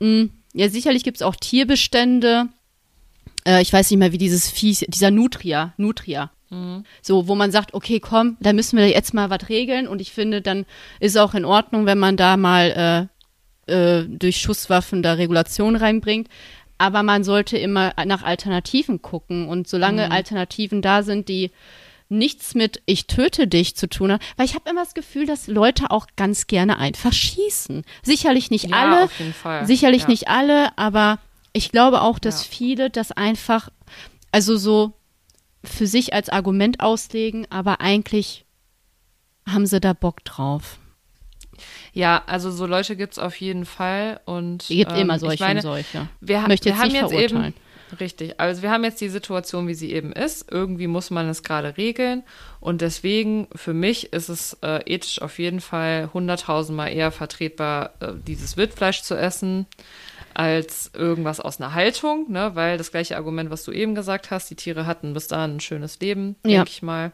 [0.00, 2.48] mh, hm, ja, sicherlich gibt es auch Tierbestände,
[3.46, 6.30] äh, ich weiß nicht mehr, wie dieses Vieh, dieser Nutria, Nutria.
[6.50, 6.84] Mhm.
[7.02, 10.12] So, wo man sagt, okay, komm, da müssen wir jetzt mal was regeln und ich
[10.12, 10.66] finde, dann
[10.98, 13.19] ist auch in Ordnung, wenn man da mal äh,
[13.70, 16.28] äh, durch Schusswaffen da Regulation reinbringt.
[16.78, 19.48] Aber man sollte immer nach Alternativen gucken.
[19.48, 20.12] Und solange mhm.
[20.12, 21.50] Alternativen da sind, die
[22.10, 25.46] nichts mit ich töte dich zu tun haben, weil ich habe immer das Gefühl, dass
[25.46, 27.84] Leute auch ganz gerne einfach schießen.
[28.02, 29.66] Sicherlich nicht ja, alle, auf jeden Fall.
[29.66, 30.08] sicherlich ja.
[30.08, 31.18] nicht alle, aber
[31.52, 32.50] ich glaube auch, dass ja.
[32.50, 33.70] viele das einfach,
[34.32, 34.92] also so
[35.62, 38.44] für sich als Argument auslegen, aber eigentlich
[39.46, 40.79] haben sie da Bock drauf.
[41.92, 44.20] Ja, also so Leute gibt es auf jeden Fall.
[44.24, 46.08] Und, es gibt ähm, immer solche meine, und solche.
[46.20, 47.54] Wir, Möchte wir jetzt haben jetzt eben,
[47.98, 50.50] Richtig, also wir haben jetzt die Situation, wie sie eben ist.
[50.50, 52.22] Irgendwie muss man es gerade regeln.
[52.60, 58.12] Und deswegen, für mich ist es äh, ethisch auf jeden Fall hunderttausendmal eher vertretbar, äh,
[58.26, 59.66] dieses Wildfleisch zu essen,
[60.34, 62.52] als irgendwas aus einer Haltung, ne?
[62.54, 65.60] weil das gleiche Argument, was du eben gesagt hast, die Tiere hatten bis dahin ein
[65.60, 66.64] schönes Leben, denke ja.
[66.64, 67.12] ich mal.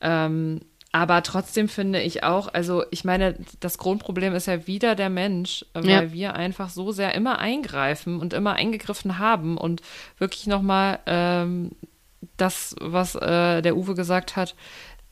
[0.00, 0.60] Ähm,
[0.94, 5.64] Aber trotzdem finde ich auch, also ich meine, das Grundproblem ist ja wieder der Mensch,
[5.74, 6.12] äh, weil Ja.
[6.12, 9.82] wir einfach so sehr immer eingreifen und immer eingegriffen haben und
[10.18, 11.72] wirklich nochmal ähm,
[12.36, 14.54] das, was äh, der Uwe gesagt hat,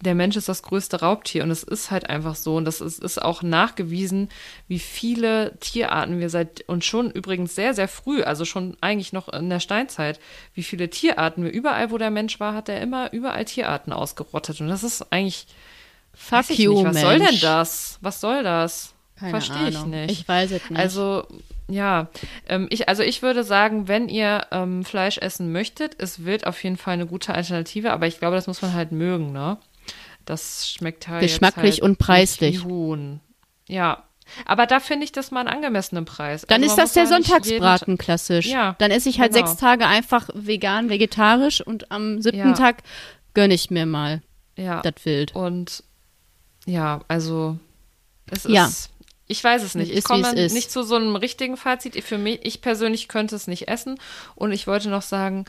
[0.02, 3.02] der Mensch ist das größte Raubtier und es ist halt einfach so und das ist,
[3.02, 4.28] ist auch nachgewiesen,
[4.66, 9.28] wie viele Tierarten wir seit und schon übrigens sehr, sehr früh, also schon eigentlich noch
[9.28, 10.18] in der Steinzeit,
[10.54, 14.60] wie viele Tierarten wir überall, wo der Mensch war, hat er immer überall Tierarten ausgerottet
[14.60, 15.46] und das ist eigentlich
[16.14, 17.40] Fuck ich you, nicht, was soll denn Mensch.
[17.40, 17.98] das?
[18.02, 18.94] Was soll das?
[19.16, 20.10] Verstehe ich nicht.
[20.10, 20.78] Ich weiß es nicht.
[20.78, 21.26] Also,
[21.68, 22.08] ja,
[22.48, 26.62] ähm, ich, also ich würde sagen, wenn ihr ähm, Fleisch essen möchtet, ist Wild auf
[26.64, 29.58] jeden Fall eine gute Alternative, aber ich glaube, das muss man halt mögen, ne?
[30.24, 32.64] Das schmeckt halt Geschmacklich halt und preislich.
[32.64, 33.20] Huhn.
[33.68, 34.04] Ja.
[34.46, 36.44] Aber da finde ich das mal einen angemessenen Preis.
[36.48, 38.46] Dann Also ist das der Sonntagsbraten klassisch.
[38.46, 39.46] Ja, Dann esse ich halt genau.
[39.46, 42.52] sechs Tage einfach vegan, vegetarisch und am siebten Ja.
[42.54, 42.82] Tag
[43.34, 44.22] gönne ich mir mal
[44.56, 44.80] ja.
[44.82, 45.34] das Wild.
[45.34, 45.82] Und
[46.66, 47.58] ja, also
[48.30, 48.66] es Ja.
[48.66, 48.90] ist.
[49.26, 49.90] Ich weiß es nicht.
[49.90, 52.02] Ich ist, es komme nicht zu so einem richtigen Fazit.
[52.04, 53.98] Für mich, ich persönlich könnte es nicht essen.
[54.34, 55.46] Und ich wollte noch sagen,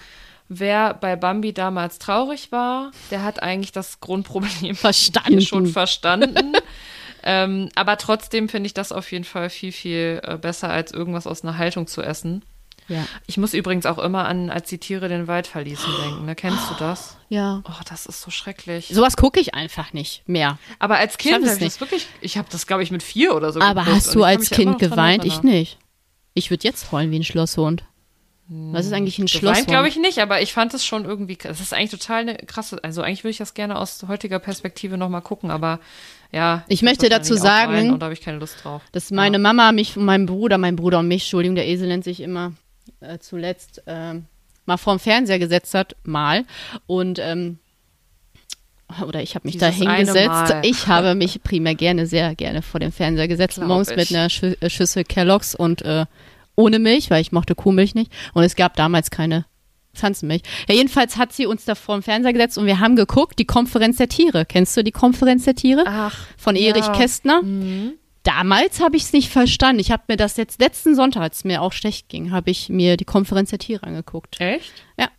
[0.49, 5.39] wer bei Bambi damals traurig war, der hat eigentlich das Grundproblem Verstanden.
[5.39, 6.53] hier schon verstanden.
[7.23, 11.27] ähm, aber trotzdem finde ich das auf jeden Fall viel, viel äh, besser, als irgendwas
[11.27, 12.43] aus einer Haltung zu essen.
[12.87, 13.05] Ja.
[13.27, 16.25] Ich muss übrigens auch immer an, als die Tiere den Wald verließen, denken.
[16.25, 16.35] Ne?
[16.35, 17.17] Kennst du das?
[17.33, 17.63] Ja.
[17.67, 18.89] Oh, das ist so schrecklich.
[18.93, 20.59] Sowas gucke ich einfach nicht mehr.
[20.77, 23.51] Aber als Kind habe ich das wirklich, ich habe das, glaube ich, mit vier oder
[23.51, 25.25] so Aber geguckt hast du als Kind geweint?
[25.25, 25.79] Ich nicht.
[26.35, 27.85] Ich würde jetzt heulen wie ein Schlosshund.
[28.49, 29.67] Was ist eigentlich ein Geweint Schlosshund?
[29.67, 32.83] glaube ich nicht, aber ich fand es schon irgendwie, das ist eigentlich total eine krasse,
[32.83, 35.79] also eigentlich würde ich das gerne aus heutiger Perspektive nochmal gucken, aber
[36.31, 36.65] ja.
[36.67, 38.81] Ich möchte dazu sagen, Und da habe ich keine Lust drauf.
[38.91, 42.03] dass meine Mama mich und mein Bruder, mein Bruder und mich, Entschuldigung, der Esel nennt
[42.03, 42.53] sich immer
[42.99, 44.25] äh, zuletzt, ähm,
[44.65, 46.45] mal vorm Fernseher gesetzt hat, mal.
[46.85, 47.59] Und, ähm,
[49.05, 50.55] oder ich habe mich da Dieses hingesetzt.
[50.63, 54.55] Ich habe mich primär gerne, sehr gerne vor dem Fernseher gesetzt, morgens mit einer Schü
[54.59, 56.05] äh, Schüssel Kelloggs und äh,
[56.55, 58.11] ohne Milch, weil ich mochte Kuhmilch nicht.
[58.33, 59.45] Und es gab damals keine
[59.93, 60.41] Pflanzenmilch.
[60.67, 63.45] Ja, jedenfalls hat sie uns da vor dem Fernseher gesetzt und wir haben geguckt, die
[63.45, 64.45] Konferenz der Tiere.
[64.45, 65.83] Kennst du die Konferenz der Tiere?
[65.85, 66.69] Ach, von ja.
[66.69, 67.43] Erich Kästner.
[67.43, 67.93] Mhm.
[68.23, 69.79] Damals habe ich es nicht verstanden.
[69.79, 72.69] Ich habe mir das jetzt letzten Sonntag, als es mir auch schlecht ging, habe ich
[72.69, 74.39] mir die Konferenz der Tiere angeguckt.
[74.39, 74.71] Echt?
[74.97, 75.09] Ja.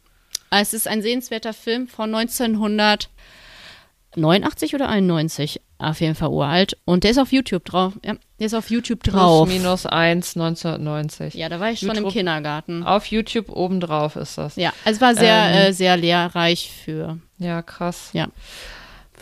[0.51, 5.61] Es ist ein sehenswerter Film von 1989 oder 91.
[5.85, 6.77] Auf jeden Fall uralt.
[6.85, 7.93] Und der ist auf YouTube drauf.
[8.05, 9.47] Ja, der ist auf YouTube drauf.
[9.47, 11.35] Plus minus eins 1990.
[11.35, 12.13] Ja, da war ich schon im YouTube.
[12.13, 12.83] Kindergarten.
[12.83, 14.57] Auf YouTube obendrauf ist das.
[14.57, 15.55] Ja, also es war sehr, Ähm.
[15.69, 18.11] äh, sehr lehrreich für, Ja, krass.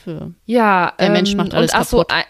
[0.05, 2.13] für Ja, Der ähm, Mensch macht alles und ach so, kaputt.
[2.15, 2.25] ein-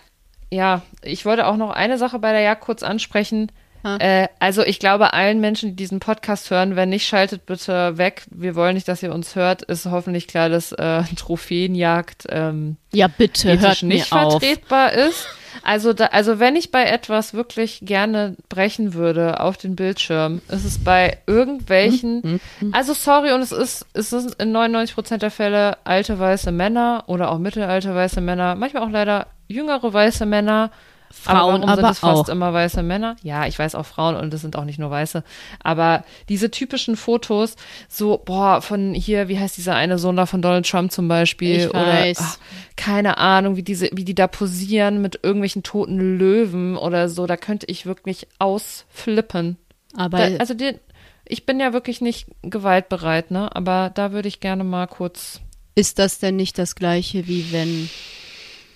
[0.50, 3.50] ja, ich wollte auch noch eine Sache bei der Jagd kurz ansprechen.
[3.84, 3.96] Ha.
[3.96, 8.22] Äh, also ich glaube, allen Menschen, die diesen Podcast hören, wenn nicht, schaltet bitte weg.
[8.30, 9.62] Wir wollen nicht, dass ihr uns hört.
[9.62, 15.26] Ist hoffentlich klar, dass äh, Trophäenjagd ähm, Ja, bitte, hört nicht vertretbar ist.
[15.62, 20.64] Also, da, also wenn ich bei etwas wirklich gerne brechen würde auf den Bildschirm, ist
[20.64, 22.40] es bei irgendwelchen, Hm,
[22.72, 27.04] also sorry, und es ist, es ist in 99 Prozent der Fälle alte weiße Männer
[27.06, 30.70] oder auch mittelalte weiße Männer, manchmal auch leider jüngere weiße Männer.
[31.12, 32.28] Frauen aber, warum aber sind es fast auch.
[32.28, 33.16] immer weiße Männer?
[33.22, 35.22] Ja, ich weiß auch Frauen und es sind auch nicht nur weiße.
[35.62, 37.56] Aber diese typischen Fotos,
[37.88, 41.60] so, boah, von hier, wie heißt dieser eine Sohn da von Donald Trump zum Beispiel?
[41.60, 42.18] Ich oder weiß.
[42.20, 42.38] ach,
[42.76, 47.26] keine Ahnung, wie diese, wie die da posieren mit irgendwelchen toten Löwen oder so.
[47.26, 49.58] Da könnte ich wirklich ausflippen.
[49.94, 50.78] Aber Da, also den,
[51.26, 53.54] ich bin ja wirklich nicht gewaltbereit, ne?
[53.54, 55.40] Aber da würde ich gerne mal kurz.
[55.74, 57.88] Ist das denn nicht das gleiche, wie wenn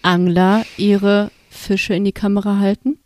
[0.02, 1.30] Angler ihre
[1.66, 2.98] Fische in die Kamera halten?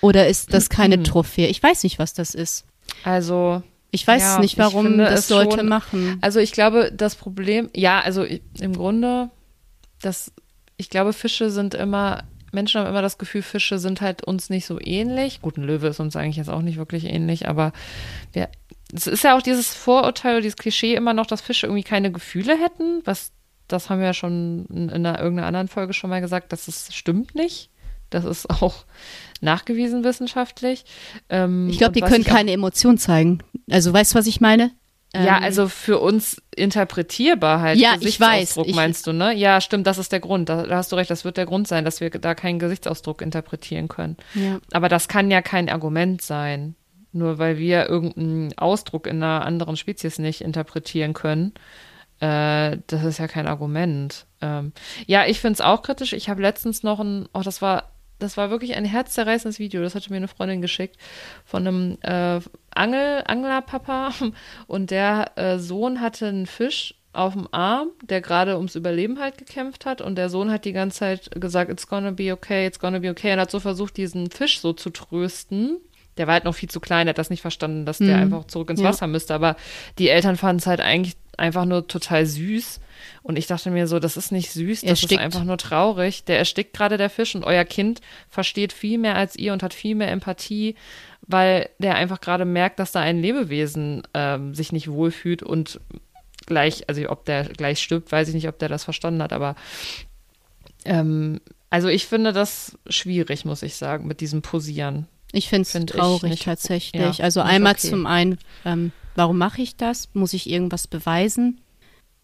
[0.00, 1.48] Oder ist das keine Trophäe?
[1.48, 2.64] Ich weiß nicht, was das ist.
[3.04, 6.18] Also, Ich weiß Ja, nicht, ich warum finde das es Leute schon- machen.
[6.20, 8.24] also ich glaube, das Problem, ja, also
[8.60, 9.30] im Grunde,
[10.02, 10.32] das,
[10.76, 14.66] ich glaube, Fische sind immer, Menschen haben immer das Gefühl, Fische sind halt uns nicht
[14.66, 15.40] so ähnlich.
[15.42, 17.72] Gut, ein Löwe ist uns eigentlich jetzt auch nicht wirklich ähnlich, aber
[18.32, 18.48] wir,
[18.92, 22.10] es ist ja auch dieses Vorurteil oder dieses Klischee immer noch, dass Fische irgendwie keine
[22.10, 23.30] Gefühle hätten, was,
[23.68, 26.68] das haben wir ja schon in, in einer, irgendeiner anderen Folge schon mal gesagt, dass
[26.68, 27.70] es stimmt nicht.
[28.10, 28.84] Das ist auch
[29.40, 30.84] nachgewiesen wissenschaftlich.
[31.28, 33.38] Ähm, Ich glaube, die können keine Emotionen zeigen.
[33.70, 34.70] Also, weißt du, was ich meine?
[35.14, 37.78] Ja, Ähm, also für uns interpretierbar halt.
[37.78, 38.58] Ja, ich weiß.
[38.66, 39.32] Ich- meinst du, ne?
[39.34, 40.48] Ja, stimmt, das ist der Grund.
[40.48, 43.22] Da, da hast du recht, das wird der Grund sein, dass wir da keinen Gesichtsausdruck
[43.22, 44.16] interpretieren können.
[44.34, 44.58] Ja.
[44.72, 46.74] Aber das kann ja kein Argument sein.
[47.12, 51.52] Nur weil wir irgendeinen Ausdruck in einer anderen Spezies nicht interpretieren können.
[52.24, 54.24] Äh, das ist ja kein Argument.
[54.40, 54.72] Ähm,
[55.06, 56.14] ja, ich finde es auch kritisch.
[56.14, 59.82] Ich habe letztens noch ein, oh, das war, das war wirklich ein herzzerreißendes Video.
[59.82, 60.96] Das hatte mir eine Freundin geschickt
[61.44, 62.40] von einem äh,
[62.74, 64.12] Angel, Anglerpapa.
[64.66, 69.38] Und der äh, Sohn hatte einen Fisch auf dem Arm, der gerade ums Überleben halt
[69.38, 72.80] gekämpft hat und der Sohn hat die ganze Zeit gesagt, it's gonna be okay, it's
[72.80, 75.76] gonna be okay und hat so versucht, diesen Fisch so zu trösten.
[76.16, 78.22] Der war halt noch viel zu klein, der hat das nicht verstanden, dass der Mhm.
[78.22, 78.88] einfach zurück ins Ja.
[78.88, 79.56] Wasser müsste, aber
[79.98, 82.80] die Eltern fanden es halt eigentlich einfach nur total süß
[83.24, 85.12] und ich dachte mir so, das ist nicht süß, das Erstickt.
[85.12, 86.24] ist einfach nur traurig.
[86.24, 89.74] Der erstickt gerade der Fisch und euer Kind versteht viel mehr als ihr und hat
[89.74, 90.76] viel mehr Empathie,
[91.22, 95.80] weil der einfach gerade merkt, dass da ein Lebewesen ähm, sich nicht wohlfühlt und
[96.46, 99.56] gleich, also ob der gleich stirbt, weiß ich nicht, ob der das verstanden hat, aber
[100.84, 101.40] ähm,
[101.70, 105.08] also ich finde das schwierig, muss ich sagen, mit diesem Posieren.
[105.36, 107.18] Ich finde es Find traurig tatsächlich.
[107.18, 107.88] ja, also einmal okay.
[107.88, 110.08] zum einen, ähm, warum mache ich das?
[110.14, 111.60] Muss ich irgendwas beweisen?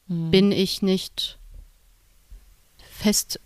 [0.09, 0.31] Hm.
[0.31, 1.39] Bin ich nicht
[2.79, 3.41] fest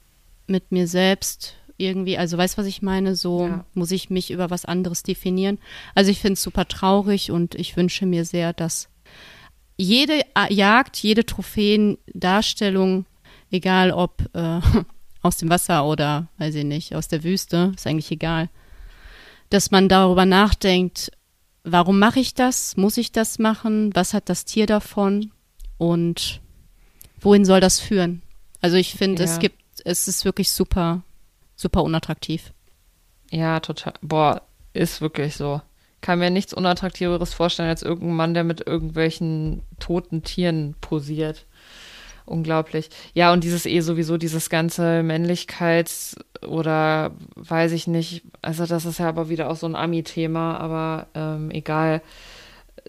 [0.46, 2.18] mit mir selbst irgendwie?
[2.18, 3.16] Also weißt du, was ich meine?
[3.16, 3.64] So Ja.
[3.74, 5.58] muss ich mich über was anderes definieren.
[5.94, 8.88] Also ich finde es super traurig und ich wünsche mir sehr, dass
[9.76, 13.06] jede A- Jagd, jede Trophäendarstellung,
[13.50, 14.60] egal ob äh,
[15.22, 18.48] aus dem Wasser oder, weiß ich nicht, aus der Wüste, ist eigentlich egal,
[19.54, 21.10] dass man darüber nachdenkt,
[21.62, 22.76] warum mache ich das?
[22.76, 23.94] Muss ich das machen?
[23.94, 25.30] Was hat das Tier davon?
[25.78, 26.40] Und
[27.20, 28.22] wohin soll das führen?
[28.60, 29.30] Also ich finde, Ja.
[29.30, 31.02] es gibt, es ist wirklich super,
[31.56, 32.52] super unattraktiv.
[33.30, 33.94] Ja, total.
[34.02, 34.42] Boah,
[34.72, 35.60] ist wirklich so.
[36.00, 41.46] Kann mir nichts Unattraktiveres vorstellen als irgendein Mann, der mit irgendwelchen toten Tieren posiert.
[42.26, 42.88] Unglaublich.
[43.12, 46.16] Ja, und dieses eh sowieso, dieses ganze Männlichkeits-
[46.46, 51.06] oder weiß ich nicht, also das ist ja aber wieder auch so ein Ami-Thema, aber
[51.14, 52.00] ähm, egal.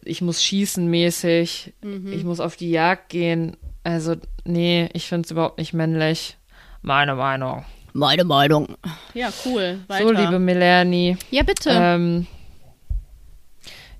[0.03, 1.73] Ich muss schießen mäßig,
[2.11, 3.57] ich muss auf die Jagd gehen.
[3.83, 6.37] Also, nee, ich finde es überhaupt nicht männlich.
[6.81, 7.65] Meine Meinung.
[7.93, 8.75] Meine Meinung.
[9.13, 9.79] Ja, cool.
[9.87, 11.17] So, liebe Melanie.
[11.31, 11.69] Ja, bitte.
[11.71, 12.27] Ähm,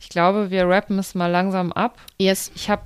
[0.02, 1.98] ich glaube, wir rappen es mal langsam ab.
[2.20, 2.52] yes.
[2.56, 2.84] Ich habe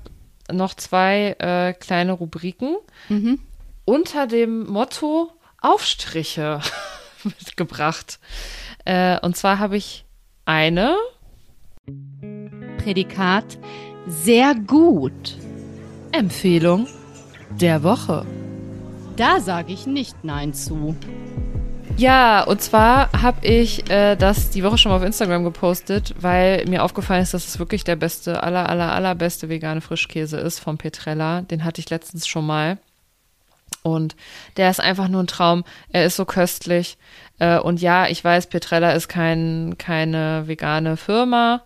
[0.51, 2.77] noch zwei äh, kleine Rubriken
[3.09, 3.39] Mhm.
[3.85, 5.31] unter dem Motto
[5.61, 6.61] Aufstriche
[7.23, 8.19] mitgebracht.
[8.85, 10.05] Äh, und zwar habe ich
[10.45, 10.95] eine.
[12.77, 13.57] Prädikat
[14.07, 15.37] sehr gut.
[16.11, 16.87] Empfehlung
[17.51, 18.25] der Woche.
[19.17, 20.95] Da sage ich nicht Nein zu.
[21.99, 26.65] Ja, und zwar habe ich äh, das die Woche schon mal auf Instagram gepostet, weil
[26.65, 30.77] mir aufgefallen ist, dass es wirklich der beste, aller, aller, allerbeste vegane Frischkäse ist von
[30.77, 31.41] Petrella.
[31.41, 32.77] Den hatte ich letztens schon mal.
[33.83, 34.15] Und
[34.55, 35.65] der ist einfach nur ein Traum.
[35.89, 36.97] Er ist so köstlich.
[37.37, 41.63] Äh, und ja, ich weiß, Petrella ist kein, keine vegane Firma,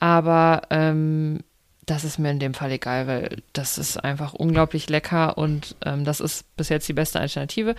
[0.00, 1.40] aber ähm,
[1.86, 6.04] das ist mir in dem Fall egal, weil das ist einfach unglaublich lecker und ähm,
[6.04, 7.74] das ist bis jetzt die beste Alternative.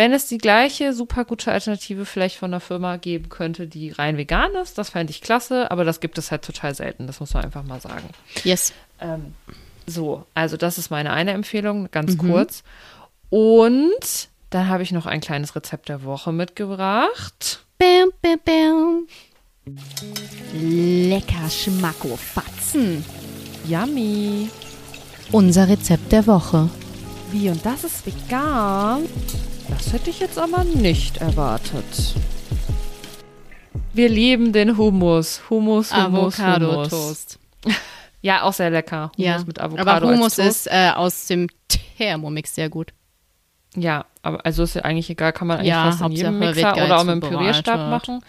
[0.00, 4.16] Wenn es die gleiche super gute Alternative vielleicht von einer Firma geben könnte, die rein
[4.16, 7.34] vegan ist, das fände ich klasse, aber das gibt es halt total selten, das muss
[7.34, 8.08] man einfach mal sagen.
[8.42, 8.72] Yes.
[8.98, 9.34] Ähm,
[9.86, 12.62] so, also das ist meine eine Empfehlung, ganz kurz.
[13.28, 17.66] Und dann habe ich noch ein kleines Rezept der Woche mitgebracht.
[17.76, 19.06] Bam, bam, bam.
[20.54, 23.04] Lecker Schmackofatzen.
[23.68, 24.48] Yummy.
[25.30, 26.70] Unser Rezept der Woche.
[27.30, 29.02] Wie, und das ist vegan?
[29.82, 32.14] Das hätte ich jetzt aber nicht erwartet.
[33.92, 35.42] Wir lieben den Hummus.
[35.50, 36.38] Hummus, Hummus.
[36.40, 37.38] Avocado-Toast.
[38.22, 39.10] Ja, auch sehr lecker.
[39.16, 39.90] Hummus Ja, mit Avocado.
[39.90, 41.46] aber Hummus ist äh, aus dem
[41.96, 42.92] Thermomix sehr gut.
[43.74, 46.74] Ja, aber also ist ja eigentlich egal, kann man eigentlich Ja, fast in jedem Mixer
[46.74, 47.20] oder auch mit dem.
[47.30, 48.20] Pürierstab machen.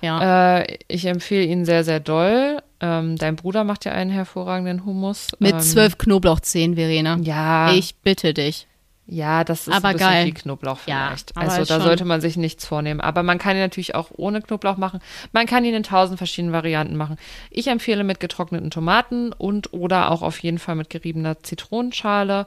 [0.00, 0.60] Ja.
[0.60, 2.62] Äh, ich empfehle ihn sehr, sehr doll.
[2.80, 5.28] Ähm, dein Bruder macht ja einen hervorragenden Hummus.
[5.38, 7.18] Mit ähm, zwölf Knoblauchzehen, Verena.
[7.20, 8.66] Ja, Ich bitte dich.
[9.06, 10.24] Ja, das ist Aber ein bisschen geil.
[10.26, 11.36] viel Knoblauch Ja, vielleicht.
[11.36, 13.00] aber also da schon- sollte man sich nichts vornehmen.
[13.00, 15.00] Aber man kann ihn natürlich auch ohne Knoblauch machen.
[15.32, 17.16] Man kann ihn in tausend verschiedenen Varianten machen.
[17.50, 22.46] Ich empfehle mit getrockneten Tomaten und oder auch auf jeden Fall mit geriebener Zitronenschale.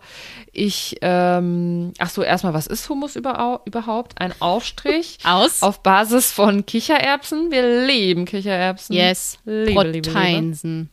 [0.53, 4.19] Ich, ähm, ach so, erstmal, was ist Hummus überhaupt?
[4.21, 5.61] Ein Aufstrich Aus?
[5.61, 7.51] auf Basis von Kichererbsen.
[7.51, 8.95] Wir lieben Kichererbsen.
[8.95, 9.37] yes.
[9.45, 10.87] Liebe, liebe, liebe.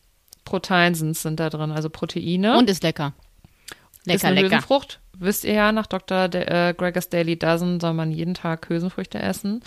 [0.45, 1.13] Proteinsen.
[1.13, 2.57] Sind da drin, also Proteine.
[2.57, 3.13] Und ist lecker.
[4.05, 4.55] Ist Lecker, eine lecker.
[4.55, 4.99] Hülsenfrucht.
[5.17, 6.27] Wisst ihr ja, nach Dr.
[6.27, 9.61] De äh, Gregor's Daily Dozen soll man jeden Tag Hülsenfrüchte essen.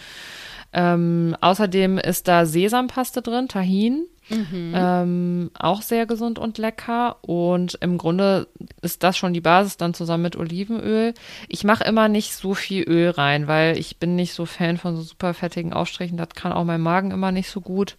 [0.73, 4.07] Ähm, außerdem ist da Sesampaste drin, Tahin.
[4.29, 4.73] Mhm.
[4.75, 7.17] Ähm, auch sehr gesund und lecker.
[7.23, 8.49] Und im Grunde
[8.83, 11.15] ist das schon die Basis dann zusammen mit Olivenöl.
[11.49, 14.97] Ich mache immer nicht so viel Öl rein, weil ich bin nicht so Fan von
[14.97, 16.19] so super fettigen Aufstrichen.
[16.19, 17.97] Das kann auch mein Magen immer nicht so gut.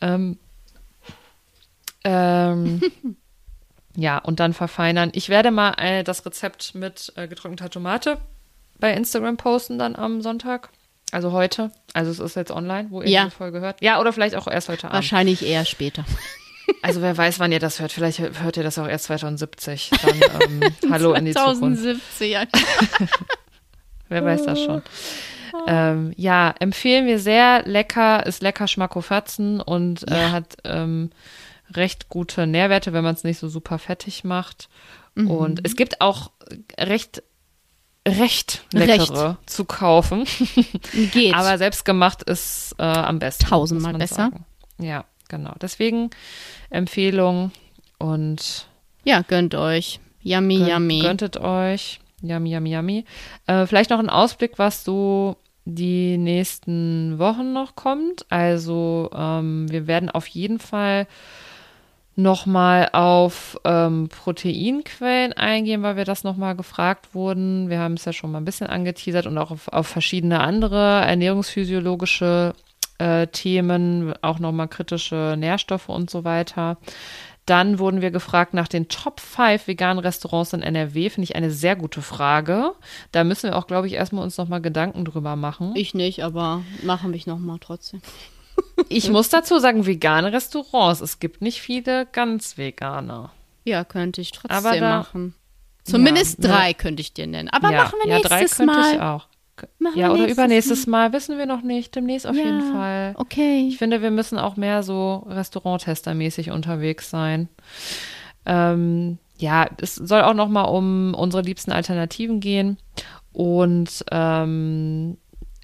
[0.00, 0.38] Ähm,
[2.04, 2.80] ähm,
[3.96, 5.10] ja, und dann verfeinern.
[5.14, 8.18] Ich werde mal äh, das Rezept mit äh, getrockneter Tomate
[8.78, 10.68] bei Instagram posten dann am Sonntag.
[11.12, 11.70] Also heute.
[11.92, 13.24] Also es ist jetzt online, wo ihr Ja.
[13.24, 13.80] diese Folge hört.
[13.80, 14.94] Ja, oder vielleicht auch erst heute Abend.
[14.94, 16.04] Wahrscheinlich eher später.
[16.80, 17.92] Also wer weiß, wann ihr das hört.
[17.92, 19.90] Vielleicht hört ihr das auch erst 2070.
[20.02, 21.82] Dann ähm, Hallo in die Zukunft.
[21.82, 22.38] 2070.
[24.08, 24.82] Wer weiß das schon.
[25.66, 27.62] Ähm, ja, empfehlen wir sehr.
[27.66, 31.10] Lecker, ist lecker Schmackofatzen und äh, hat ähm,
[31.76, 34.68] recht gute Nährwerte, wenn man es nicht so super fettig macht.
[35.14, 35.30] Mhm.
[35.30, 36.30] Und es gibt auch
[36.78, 37.22] recht,
[38.06, 39.50] recht leckere Recht.
[39.50, 40.24] zu kaufen.
[41.12, 41.34] Geht.
[41.34, 43.46] Aber selbstgemacht ist äh, am besten.
[43.46, 44.14] Tausendmal besser.
[44.14, 44.44] sagen.
[44.78, 45.54] Ja, genau.
[45.60, 46.10] Deswegen
[46.70, 47.52] Empfehlung
[47.98, 48.66] und
[49.04, 50.00] ja, gönnt euch.
[50.22, 50.98] Yummy, gönnt, yummy.
[51.00, 52.00] gönntet euch.
[52.22, 53.04] Yummy, yummy, yummy.
[53.46, 58.26] Äh, vielleicht noch ein Ausblick, was so die nächsten Wochen noch kommt.
[58.30, 61.06] Also ähm, wir werden auf jeden Fall
[62.16, 67.68] nochmal auf ähm, Proteinquellen eingehen, weil wir das nochmal gefragt wurden.
[67.68, 71.02] Wir haben es ja schon mal ein bisschen angeteasert und auch auf, auf verschiedene andere
[71.02, 72.54] ernährungsphysiologische
[72.98, 76.78] äh, Themen, auch nochmal kritische Nährstoffe und so weiter.
[77.46, 81.10] Dann wurden wir gefragt nach den Top 5 veganen Restaurants in NRW.
[81.10, 82.72] Finde ich eine sehr gute Frage.
[83.12, 85.72] Da müssen wir auch, glaube ich, erstmal uns nochmal Gedanken drüber machen.
[85.74, 88.00] Ich nicht, aber machen mich nochmal trotzdem.
[88.88, 91.00] Ich muss dazu sagen, vegane Restaurants.
[91.00, 93.30] Es gibt nicht viele ganz vegane.
[93.64, 95.34] Ja, könnte ich trotzdem da- machen.
[95.84, 97.48] Zumindest Ja, drei könnte ich dir nennen.
[97.50, 98.94] Aber ja, machen wir ja, drei nächstes könnte Mal.
[98.94, 99.26] ich auch.
[99.78, 101.12] Machen ja, oder nächstes übernächstes Mal.
[101.12, 101.94] wissen wir noch nicht.
[101.94, 103.14] Demnächst auf Ja, jeden Fall.
[103.16, 103.66] Okay.
[103.68, 107.48] Ich finde, wir müssen auch mehr so Restauranttester-mäßig unterwegs sein.
[108.46, 112.78] Ähm, ja, es soll auch noch mal um unsere liebsten Alternativen gehen.
[113.32, 115.16] Und ähm,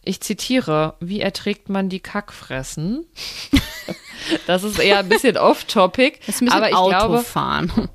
[0.03, 3.07] ich zitiere, wie erträgt man die Kackfressen?
[4.47, 6.21] das ist eher ein bisschen off-topic.
[6.51, 7.91] Aber ich Auto glaube, fahren.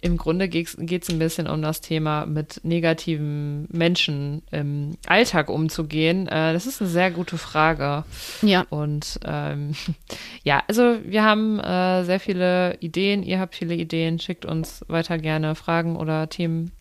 [0.00, 6.26] im Grunde geht es ein bisschen um das Thema, mit negativen Menschen im Alltag umzugehen.
[6.28, 8.04] Äh, das ist eine sehr gute Frage.
[8.42, 8.64] Ja.
[8.70, 9.74] Und ähm,
[10.42, 13.22] ja, also wir haben äh, sehr viele Ideen.
[13.22, 14.18] Ihr habt viele Ideen.
[14.18, 16.72] Schickt uns weiter gerne Fragen oder Themen.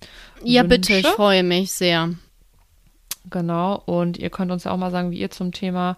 [0.44, 2.14] Ja, bitte, ich freue mich sehr.
[3.30, 3.82] Genau.
[3.86, 5.98] Und ihr könnt uns ja auch mal sagen, wie ihr zum Thema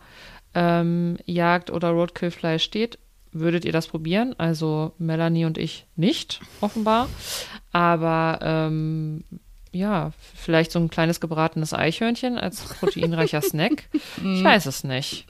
[0.53, 2.97] ähm, Jagd oder Roadkill-Fleisch steht.
[3.33, 4.35] Würdet ihr das probieren?
[4.37, 7.07] Also Melanie und ich nicht, offenbar.
[7.71, 9.23] Aber ähm,
[9.71, 13.87] ja, vielleicht so ein kleines gebratenes Eichhörnchen als proteinreicher Snack.
[14.17, 15.27] Ich weiß es nicht.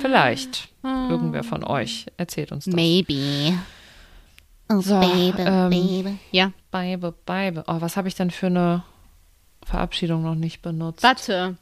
[0.00, 0.68] Vielleicht.
[0.82, 2.74] Irgendwer von euch erzählt uns das.
[2.74, 3.52] Maybe.
[4.70, 6.18] Oh, So, baby, ähm, baby.
[6.30, 6.52] Ja.
[6.70, 7.64] Beibe, Beibe.
[7.66, 8.84] Oh, was habe ich denn für eine
[9.64, 11.02] Verabschiedung noch nicht benutzt?
[11.02, 11.56] Warte.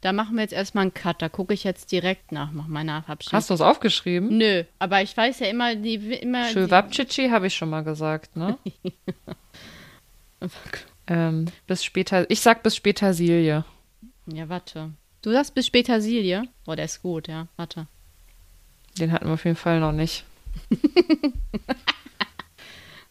[0.00, 1.20] Da machen wir jetzt erstmal einen Cut.
[1.20, 3.36] Da gucke ich jetzt direkt nach, nach meiner Verabschiedung.
[3.36, 4.36] Hast du es aufgeschrieben?
[4.36, 6.44] Nö, aber ich weiß ja immer, die immer.
[6.44, 8.58] Schöwabchichi habe ich schon mal gesagt, ne?
[11.06, 12.30] ähm, bis später.
[12.30, 13.64] Ich sag bis später Silje.
[14.26, 14.92] Ja, warte.
[15.22, 16.44] Du sagst bis später Silje?
[16.66, 17.48] Oh, der ist gut, ja.
[17.56, 17.86] Warte.
[18.98, 20.24] Den hatten wir auf jeden Fall noch nicht.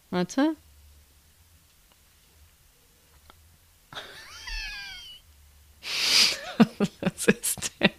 [0.09, 0.55] Warte.
[7.01, 7.91] Was ist denn?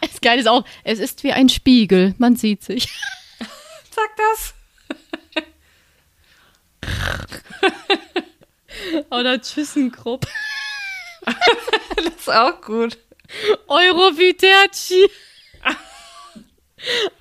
[0.00, 2.14] Das Geile ist auch, es ist wie ein Spiegel.
[2.18, 2.86] Man sieht sich.
[3.90, 4.54] Sag das.
[9.10, 10.26] Oder ThyssenKrupp.
[11.24, 12.98] Das ist auch gut.
[13.68, 15.08] Euroviterci.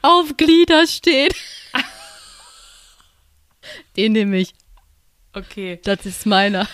[0.02, 1.36] Auf Glieder steht.
[3.96, 4.54] Den nehme ich.
[5.34, 5.80] Okay.
[5.84, 6.68] Das ist meiner.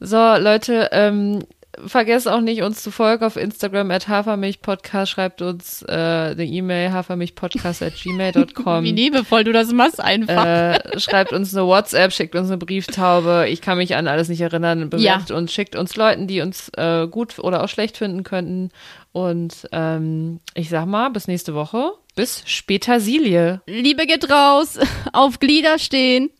[0.00, 1.40] So, Leute, ähm,
[1.86, 5.10] vergesst auch nicht, uns zu folgen auf Instagram at Hafermilchpodcast.
[5.10, 8.84] Schreibt uns äh, eine E-Mail hafermilchpodcast at gmail.com.
[8.84, 10.44] Wie liebevoll du das machst einfach.
[10.44, 13.46] äh, schreibt uns eine WhatsApp, schickt uns eine Brieftaube.
[13.48, 14.90] Ich kann mich an alles nicht erinnern.
[14.90, 18.70] Bewertet uns, schickt uns Leuten, die uns äh, gut oder auch schlecht finden könnten.
[19.12, 21.92] Und ähm, ich sag mal, bis nächste Woche.
[22.14, 23.60] Bis später, Silje.
[23.66, 24.78] Liebe geht raus.
[25.12, 26.30] Auf Glieder stehen.